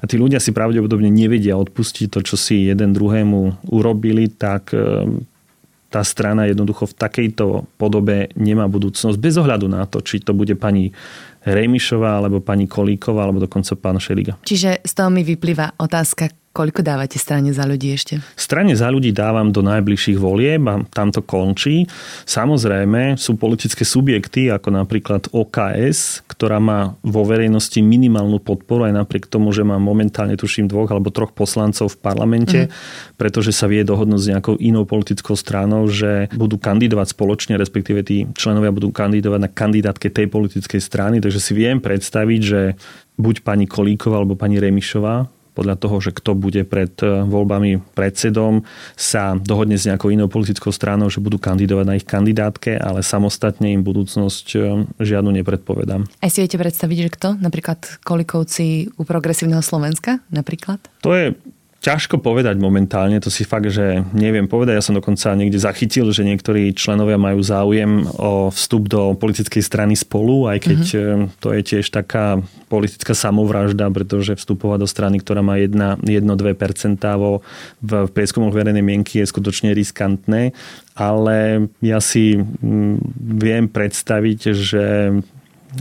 a 0.03 0.07
tí 0.09 0.19
ľudia 0.19 0.43
si 0.43 0.51
pravdepodobne 0.51 1.07
nevedia 1.07 1.55
odpustiť 1.55 2.11
to, 2.11 2.19
čo 2.27 2.35
si 2.35 2.67
jeden 2.67 2.91
druhému 2.91 3.71
urobili, 3.71 4.27
tak 4.27 4.75
tá 5.87 6.01
strana 6.01 6.49
jednoducho 6.49 6.91
v 6.91 6.97
takejto 6.97 7.45
podobe 7.79 8.33
nemá 8.35 8.67
budúcnosť 8.67 9.15
bez 9.15 9.39
ohľadu 9.39 9.71
na 9.71 9.87
to, 9.87 10.03
či 10.03 10.19
to 10.19 10.35
bude 10.35 10.57
pani 10.59 10.91
Rejmišová, 11.45 12.19
alebo 12.19 12.41
pani 12.41 12.65
Kolíková, 12.65 13.29
alebo 13.29 13.39
dokonca 13.43 13.77
pán 13.77 14.01
Šeliga. 14.01 14.35
Čiže 14.41 14.81
z 14.81 14.93
toho 14.95 15.13
mi 15.13 15.21
vyplýva 15.21 15.77
otázka, 15.77 16.33
Koľko 16.53 16.85
dávate 16.85 17.17
strane 17.17 17.49
za 17.49 17.65
ľudí 17.65 17.97
ešte? 17.97 18.21
Strane 18.37 18.77
za 18.77 18.85
ľudí 18.93 19.09
dávam 19.09 19.49
do 19.49 19.65
najbližších 19.65 20.21
volieb 20.21 20.61
a 20.69 20.85
tam 20.85 21.09
to 21.09 21.25
končí. 21.25 21.89
Samozrejme 22.29 23.17
sú 23.17 23.41
politické 23.41 23.81
subjekty 23.81 24.53
ako 24.53 24.69
napríklad 24.69 25.33
OKS, 25.33 26.21
ktorá 26.29 26.61
má 26.61 26.93
vo 27.01 27.25
verejnosti 27.25 27.81
minimálnu 27.81 28.37
podporu 28.37 28.85
aj 28.85 29.01
napriek 29.01 29.25
tomu, 29.33 29.49
že 29.49 29.65
má 29.65 29.81
momentálne 29.81 30.37
tuším 30.37 30.69
dvoch 30.69 30.93
alebo 30.93 31.09
troch 31.09 31.33
poslancov 31.33 31.97
v 31.97 32.05
parlamente, 32.05 32.59
mm. 32.69 33.17
pretože 33.17 33.49
sa 33.49 33.65
vie 33.65 33.81
dohodnúť 33.81 34.21
s 34.21 34.29
nejakou 34.29 34.53
inou 34.61 34.85
politickou 34.85 35.33
stranou, 35.33 35.89
že 35.89 36.29
budú 36.37 36.61
kandidovať 36.61 37.17
spoločne, 37.17 37.57
respektíve 37.57 38.05
tí 38.05 38.29
členovia 38.37 38.69
budú 38.69 38.93
kandidovať 38.93 39.39
na 39.41 39.49
kandidátke 39.49 40.13
tej 40.13 40.29
politickej 40.29 40.77
strany. 40.85 41.17
Takže 41.17 41.41
si 41.41 41.57
viem 41.57 41.81
predstaviť, 41.81 42.41
že 42.45 42.77
buď 43.17 43.41
pani 43.41 43.65
Kolíková 43.65 44.21
alebo 44.21 44.37
pani 44.37 44.61
Remišová 44.61 45.32
podľa 45.53 45.77
toho, 45.77 46.01
že 46.01 46.11
kto 46.11 46.33
bude 46.33 46.65
pred 46.65 46.91
e, 46.99 47.23
voľbami 47.23 47.93
predsedom, 47.93 48.65
sa 48.97 49.37
dohodne 49.37 49.77
s 49.77 49.85
nejakou 49.85 50.09
inou 50.09 50.27
politickou 50.27 50.73
stranou, 50.73 51.07
že 51.07 51.21
budú 51.21 51.37
kandidovať 51.37 51.85
na 51.85 51.97
ich 51.97 52.05
kandidátke, 52.05 52.75
ale 52.77 53.05
samostatne 53.05 53.71
im 53.71 53.85
budúcnosť 53.85 54.45
e, 54.53 54.57
žiadnu 54.99 55.29
nepredpovedám. 55.41 56.09
Aj 56.19 56.29
si 56.33 56.41
viete 56.41 56.57
predstaviť, 56.57 56.97
že 57.05 57.09
kto? 57.13 57.29
Napríklad 57.37 58.03
Kolikovci 58.03 58.89
u 58.97 59.03
Progresívneho 59.05 59.61
Slovenska? 59.61 60.19
Napríklad? 60.33 60.81
To 61.05 61.13
je 61.13 61.37
Ťažko 61.83 62.23
povedať 62.23 62.55
momentálne, 62.63 63.19
to 63.19 63.27
si 63.27 63.43
fakt, 63.43 63.67
že 63.67 64.07
neviem 64.15 64.47
povedať. 64.47 64.79
Ja 64.79 64.85
som 64.87 64.95
dokonca 64.95 65.35
niekde 65.35 65.59
zachytil, 65.59 66.15
že 66.15 66.23
niektorí 66.23 66.71
členovia 66.71 67.19
majú 67.19 67.43
záujem 67.43 68.07
o 68.07 68.47
vstup 68.55 68.87
do 68.87 69.11
politickej 69.19 69.59
strany 69.59 69.91
spolu, 69.99 70.47
aj 70.47 70.63
keď 70.63 70.79
mm-hmm. 70.79 71.43
to 71.43 71.51
je 71.51 71.61
tiež 71.61 71.91
taká 71.91 72.39
politická 72.71 73.11
samovražda, 73.11 73.91
pretože 73.91 74.39
vstupovať 74.39 74.79
do 74.79 74.87
strany, 74.87 75.19
ktorá 75.19 75.43
má 75.43 75.59
1-2% 75.59 76.07
vo, 77.19 77.43
v 77.83 77.91
prieskumoch 78.15 78.55
verejnej 78.55 78.79
mienky 78.79 79.19
je 79.19 79.27
skutočne 79.27 79.75
riskantné, 79.75 80.55
ale 80.95 81.67
ja 81.83 81.99
si 81.99 82.39
mm, 82.39 82.95
viem 83.43 83.67
predstaviť, 83.67 84.39
že 84.55 84.85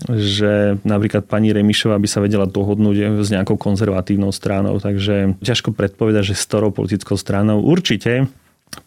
že 0.09 0.81
napríklad 0.83 1.28
pani 1.28 1.52
Remišová 1.52 2.00
by 2.00 2.09
sa 2.09 2.24
vedela 2.24 2.48
dohodnúť 2.48 3.20
s 3.20 3.28
nejakou 3.28 3.61
konzervatívnou 3.61 4.33
stranou, 4.33 4.81
takže 4.81 5.37
ťažko 5.44 5.76
predpovedať, 5.76 6.33
že 6.33 6.38
s 6.38 6.48
ktorou 6.48 6.72
politickou 6.72 7.20
stranou. 7.20 7.61
Určite 7.61 8.28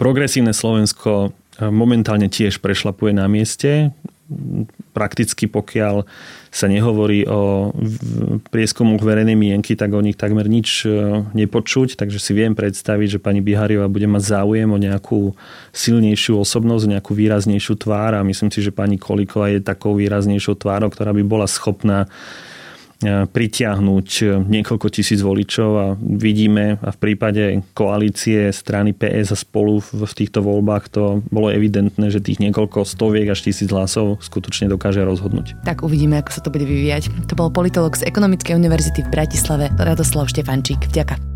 progresívne 0.02 0.52
Slovensko 0.52 1.36
momentálne 1.62 2.28
tiež 2.28 2.60
prešlapuje 2.60 3.16
na 3.16 3.30
mieste 3.30 3.94
prakticky 4.92 5.46
pokiaľ 5.46 6.08
sa 6.50 6.66
nehovorí 6.72 7.28
o 7.28 7.70
prieskumoch 8.50 9.04
verejnej 9.04 9.38
mienky, 9.38 9.78
tak 9.78 9.94
o 9.94 10.02
nich 10.02 10.18
takmer 10.18 10.48
nič 10.48 10.88
e, 10.88 11.22
nepočuť, 11.36 12.00
takže 12.00 12.18
si 12.18 12.32
viem 12.34 12.58
predstaviť, 12.58 13.20
že 13.20 13.20
pani 13.22 13.44
Bihariová 13.44 13.92
bude 13.92 14.08
mať 14.08 14.24
záujem 14.24 14.70
o 14.72 14.80
nejakú 14.80 15.36
silnejšiu 15.76 16.42
osobnosť, 16.42 16.96
nejakú 16.96 17.12
výraznejšiu 17.12 17.76
tvár. 17.76 18.18
A 18.18 18.26
myslím 18.26 18.50
si, 18.50 18.64
že 18.64 18.74
pani 18.74 18.96
Kolíková 18.96 19.52
je 19.52 19.62
takou 19.62 19.94
výraznejšou 20.00 20.58
tvárou, 20.58 20.90
ktorá 20.90 21.14
by 21.14 21.24
bola 21.28 21.46
schopná 21.46 22.08
pritiahnuť 23.04 24.10
niekoľko 24.48 24.88
tisíc 24.88 25.20
voličov 25.20 25.70
a 25.76 25.88
vidíme 26.00 26.80
a 26.80 26.90
v 26.96 26.98
prípade 26.98 27.60
koalície 27.76 28.48
strany 28.56 28.96
PS 28.96 29.36
a 29.36 29.38
spolu 29.38 29.84
v 29.84 30.14
týchto 30.16 30.40
voľbách 30.40 30.88
to 30.90 31.20
bolo 31.28 31.52
evidentné, 31.52 32.08
že 32.08 32.24
tých 32.24 32.40
niekoľko 32.40 32.88
stoviek 32.88 33.28
až 33.28 33.52
tisíc 33.52 33.68
hlasov 33.68 34.24
skutočne 34.24 34.72
dokáže 34.72 35.04
rozhodnúť. 35.04 35.60
Tak 35.68 35.84
uvidíme, 35.84 36.24
ako 36.24 36.32
sa 36.32 36.40
to 36.40 36.50
bude 36.50 36.64
vyvíjať. 36.64 37.12
To 37.28 37.36
bol 37.36 37.52
politolog 37.52 38.00
z 38.00 38.08
Ekonomickej 38.08 38.56
univerzity 38.56 39.04
v 39.04 39.12
Bratislave 39.12 39.68
Radoslav 39.76 40.32
Štefančík. 40.32 40.88
Vďaka. 40.88 41.35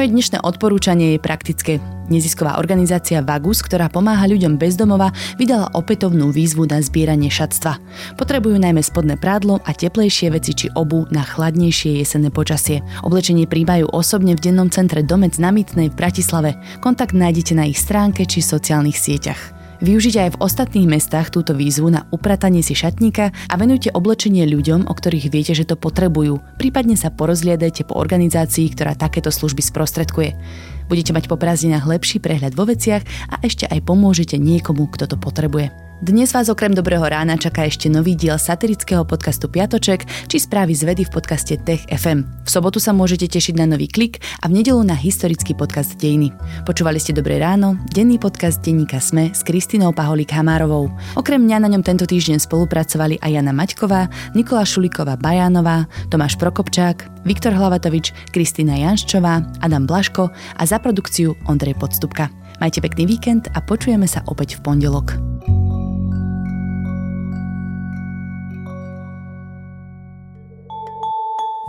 Moje 0.00 0.16
dnešné 0.16 0.40
odporúčanie 0.40 1.12
je 1.12 1.20
praktické. 1.20 1.76
Nezisková 2.08 2.56
organizácia 2.56 3.20
Vagus, 3.20 3.60
ktorá 3.60 3.92
pomáha 3.92 4.24
ľuďom 4.32 4.56
bez 4.56 4.72
domova, 4.72 5.12
vydala 5.36 5.68
opätovnú 5.76 6.32
výzvu 6.32 6.64
na 6.64 6.80
zbieranie 6.80 7.28
šatstva. 7.28 7.76
Potrebujú 8.16 8.56
najmä 8.56 8.80
spodné 8.80 9.20
prádlo 9.20 9.60
a 9.60 9.76
teplejšie 9.76 10.32
veci 10.32 10.56
či 10.56 10.66
obu 10.72 11.04
na 11.12 11.20
chladnejšie 11.20 12.00
jesenné 12.00 12.32
počasie. 12.32 12.80
Oblečenie 13.04 13.44
príjmajú 13.44 13.92
osobne 13.92 14.32
v 14.32 14.48
dennom 14.48 14.72
centre 14.72 15.04
Domec 15.04 15.36
na 15.36 15.52
Mytnej 15.52 15.92
v 15.92 15.98
Bratislave. 16.00 16.56
Kontakt 16.80 17.12
nájdete 17.12 17.52
na 17.52 17.68
ich 17.68 17.76
stránke 17.76 18.24
či 18.24 18.40
sociálnych 18.40 18.96
sieťach. 18.96 19.59
Využite 19.80 20.20
aj 20.20 20.36
v 20.36 20.40
ostatných 20.44 20.84
mestách 20.84 21.32
túto 21.32 21.56
výzvu 21.56 21.88
na 21.88 22.04
upratanie 22.12 22.60
si 22.60 22.76
šatníka 22.76 23.32
a 23.32 23.54
venujte 23.56 23.88
oblečenie 23.88 24.44
ľuďom, 24.44 24.84
o 24.84 24.92
ktorých 24.92 25.32
viete, 25.32 25.56
že 25.56 25.64
to 25.64 25.80
potrebujú. 25.80 26.36
Prípadne 26.60 27.00
sa 27.00 27.08
porozliadajte 27.08 27.88
po 27.88 27.96
organizácii, 27.96 28.76
ktorá 28.76 28.92
takéto 28.92 29.32
služby 29.32 29.64
sprostredkuje. 29.64 30.36
Budete 30.84 31.16
mať 31.16 31.32
po 31.32 31.40
prázdninách 31.40 31.88
lepší 31.88 32.20
prehľad 32.20 32.52
vo 32.52 32.68
veciach 32.68 33.00
a 33.32 33.40
ešte 33.40 33.64
aj 33.72 33.80
pomôžete 33.88 34.36
niekomu, 34.36 34.84
kto 34.92 35.08
to 35.08 35.16
potrebuje. 35.16 35.89
Dnes 36.00 36.32
vás 36.32 36.48
okrem 36.48 36.72
Dobrého 36.72 37.04
rána 37.04 37.36
čaká 37.36 37.68
ešte 37.68 37.92
nový 37.92 38.16
diel 38.16 38.40
satirického 38.40 39.04
podcastu 39.04 39.52
Piatoček 39.52 40.08
či 40.32 40.40
správy 40.40 40.72
z 40.72 40.88
vedy 40.88 41.04
v 41.04 41.12
podcaste 41.12 41.60
Tech 41.60 41.84
FM. 41.92 42.24
V 42.40 42.48
sobotu 42.48 42.80
sa 42.80 42.96
môžete 42.96 43.28
tešiť 43.28 43.60
na 43.60 43.68
nový 43.68 43.84
klik 43.84 44.16
a 44.40 44.48
v 44.48 44.64
nedelu 44.64 44.80
na 44.80 44.96
historický 44.96 45.52
podcast 45.52 46.00
Dejiny. 46.00 46.32
Počúvali 46.64 46.96
ste 46.96 47.12
Dobré 47.12 47.36
ráno, 47.36 47.76
denný 47.92 48.16
podcast 48.16 48.64
denníka 48.64 48.96
Sme 48.96 49.28
s 49.36 49.44
Kristinou 49.44 49.92
Paholík 49.92 50.32
Hamárovou. 50.32 50.88
Okrem 51.20 51.44
mňa 51.44 51.68
na 51.68 51.68
ňom 51.68 51.84
tento 51.84 52.08
týždeň 52.08 52.48
spolupracovali 52.48 53.20
aj 53.20 53.36
Jana 53.36 53.52
Maťková, 53.52 54.08
Nikola 54.32 54.64
Šuliková 54.64 55.20
Bajánová, 55.20 55.84
Tomáš 56.08 56.40
Prokopčák, 56.40 57.28
Viktor 57.28 57.52
Hlavatovič, 57.52 58.32
Kristýna 58.32 58.80
Janščová, 58.88 59.44
Adam 59.60 59.84
Blaško 59.84 60.32
a 60.32 60.62
za 60.64 60.80
produkciu 60.80 61.36
Ondrej 61.44 61.76
Podstupka. 61.76 62.32
Majte 62.56 62.80
pekný 62.80 63.04
víkend 63.04 63.52
a 63.52 63.60
počujeme 63.60 64.08
sa 64.08 64.24
opäť 64.24 64.56
v 64.56 64.64
pondelok. 64.64 65.30